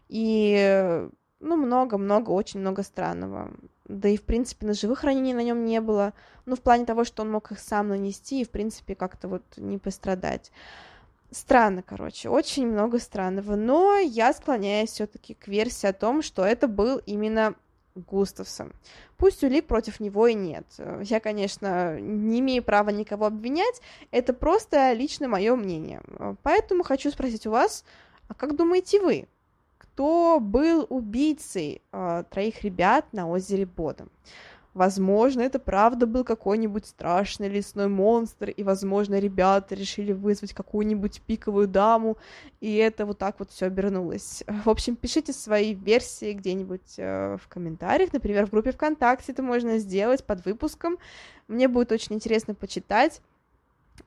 И, 0.08 1.08
ну, 1.40 1.56
много-много, 1.56 2.30
очень 2.30 2.60
много 2.60 2.82
странного. 2.82 3.50
Да 3.86 4.08
и, 4.08 4.16
в 4.16 4.22
принципе, 4.22 4.66
ножевых 4.66 5.02
ранений 5.02 5.34
на 5.34 5.42
нем 5.42 5.64
не 5.64 5.80
было. 5.80 6.12
Ну, 6.46 6.54
в 6.54 6.60
плане 6.60 6.84
того, 6.84 7.04
что 7.04 7.22
он 7.22 7.30
мог 7.30 7.50
их 7.50 7.58
сам 7.58 7.88
нанести 7.88 8.40
и, 8.40 8.44
в 8.44 8.50
принципе, 8.50 8.94
как-то 8.94 9.28
вот 9.28 9.42
не 9.56 9.78
пострадать. 9.78 10.52
Странно, 11.30 11.82
короче, 11.82 12.30
очень 12.30 12.66
много 12.66 12.98
странного. 12.98 13.56
Но 13.56 13.96
я 13.96 14.32
склоняюсь 14.32 14.90
все-таки 14.90 15.34
к 15.34 15.48
версии 15.48 15.86
о 15.86 15.92
том, 15.92 16.22
что 16.22 16.44
это 16.44 16.68
был 16.68 16.98
именно 17.06 17.54
Густавсон. 18.06 18.72
Пусть 19.16 19.42
улик 19.42 19.66
против 19.66 20.00
него 20.00 20.26
и 20.26 20.34
нет. 20.34 20.64
Я, 21.02 21.20
конечно, 21.20 21.98
не 22.00 22.40
имею 22.40 22.62
права 22.62 22.90
никого 22.90 23.26
обвинять, 23.26 23.80
это 24.10 24.32
просто 24.32 24.92
лично 24.92 25.28
мое 25.28 25.56
мнение. 25.56 26.00
Поэтому 26.42 26.84
хочу 26.84 27.10
спросить 27.10 27.46
у 27.46 27.50
вас, 27.50 27.84
а 28.28 28.34
как 28.34 28.56
думаете 28.56 29.00
вы, 29.00 29.26
кто 29.78 30.38
был 30.40 30.86
убийцей 30.88 31.82
э, 31.92 32.24
троих 32.30 32.62
ребят 32.62 33.06
на 33.12 33.28
озере 33.28 33.66
Бодом? 33.66 34.10
Возможно, 34.78 35.40
это 35.40 35.58
правда 35.58 36.06
был 36.06 36.22
какой-нибудь 36.22 36.86
страшный 36.86 37.48
лесной 37.48 37.88
монстр, 37.88 38.50
и, 38.50 38.62
возможно, 38.62 39.18
ребята 39.18 39.74
решили 39.74 40.12
вызвать 40.12 40.52
какую-нибудь 40.52 41.20
пиковую 41.22 41.66
даму, 41.66 42.16
и 42.60 42.76
это 42.76 43.04
вот 43.04 43.18
так 43.18 43.40
вот 43.40 43.50
все 43.50 43.66
обернулось. 43.66 44.44
В 44.64 44.70
общем, 44.70 44.94
пишите 44.94 45.32
свои 45.32 45.74
версии 45.74 46.32
где-нибудь 46.32 46.94
э, 46.96 47.38
в 47.42 47.48
комментариях, 47.48 48.12
например, 48.12 48.46
в 48.46 48.50
группе 48.50 48.70
ВКонтакте 48.70 49.32
это 49.32 49.42
можно 49.42 49.78
сделать 49.78 50.22
под 50.22 50.44
выпуском. 50.44 50.96
Мне 51.48 51.66
будет 51.66 51.90
очень 51.90 52.14
интересно 52.14 52.54
почитать. 52.54 53.20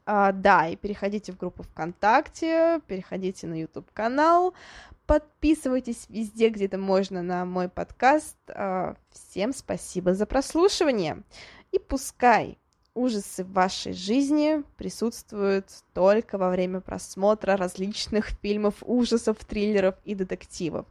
А, 0.06 0.32
да, 0.32 0.70
и 0.70 0.78
переходите 0.78 1.34
в 1.34 1.38
группу 1.38 1.64
ВКонтакте, 1.64 2.80
переходите 2.88 3.46
на 3.46 3.60
YouTube 3.60 3.92
канал, 3.92 4.54
Подписывайтесь 5.12 6.06
везде, 6.08 6.47
где 6.47 6.67
это 6.67 6.78
можно 6.78 7.21
на 7.21 7.43
мой 7.43 7.67
подкаст. 7.67 8.38
А, 8.47 8.95
всем 9.10 9.52
спасибо 9.52 10.13
за 10.13 10.26
прослушивание. 10.26 11.24
И 11.74 11.80
пускай 11.80 12.58
ужасы 12.93 13.43
в 13.43 13.52
вашей 13.52 13.91
жизни 13.91 14.63
присутствуют 14.78 15.65
только 15.93 16.38
во 16.38 16.50
время 16.50 16.80
просмотра 16.80 17.58
различных 17.58 18.30
фильмов 18.41 18.76
ужасов, 18.84 19.43
триллеров 19.43 19.95
и 20.06 20.15
детективов, 20.15 20.86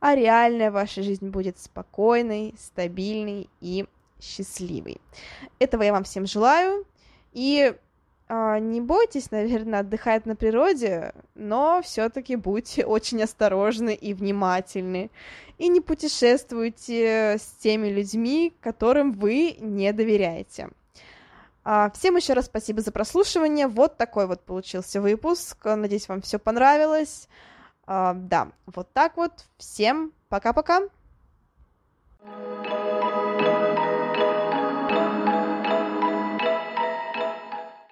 а 0.00 0.14
реальная 0.14 0.70
ваша 0.70 1.02
жизнь 1.02 1.30
будет 1.30 1.58
спокойной, 1.58 2.54
стабильной 2.58 3.48
и 3.62 3.86
счастливой. 4.20 5.00
Этого 5.58 5.82
я 5.82 5.92
вам 5.92 6.04
всем 6.04 6.26
желаю. 6.26 6.84
И 7.32 7.74
не 8.28 8.80
бойтесь, 8.80 9.30
наверное, 9.30 9.80
отдыхать 9.80 10.26
на 10.26 10.36
природе, 10.36 11.12
но 11.34 11.80
все-таки 11.82 12.36
будьте 12.36 12.84
очень 12.86 13.22
осторожны 13.22 13.94
и 13.94 14.14
внимательны. 14.14 15.10
И 15.58 15.68
не 15.68 15.80
путешествуйте 15.80 17.36
с 17.38 17.56
теми 17.60 17.88
людьми, 17.88 18.52
которым 18.60 19.12
вы 19.12 19.56
не 19.60 19.92
доверяете. 19.92 20.70
А, 21.64 21.90
всем 21.90 22.16
еще 22.16 22.32
раз 22.32 22.46
спасибо 22.46 22.80
за 22.80 22.90
прослушивание. 22.90 23.68
Вот 23.68 23.96
такой 23.96 24.26
вот 24.26 24.40
получился 24.40 25.00
выпуск. 25.00 25.64
Надеюсь, 25.64 26.08
вам 26.08 26.22
все 26.22 26.38
понравилось. 26.38 27.28
А, 27.86 28.14
да, 28.14 28.48
вот 28.66 28.92
так 28.92 29.16
вот. 29.16 29.32
Всем 29.58 30.12
пока-пока. 30.28 30.82
thank 32.24 32.66
you 32.66 32.91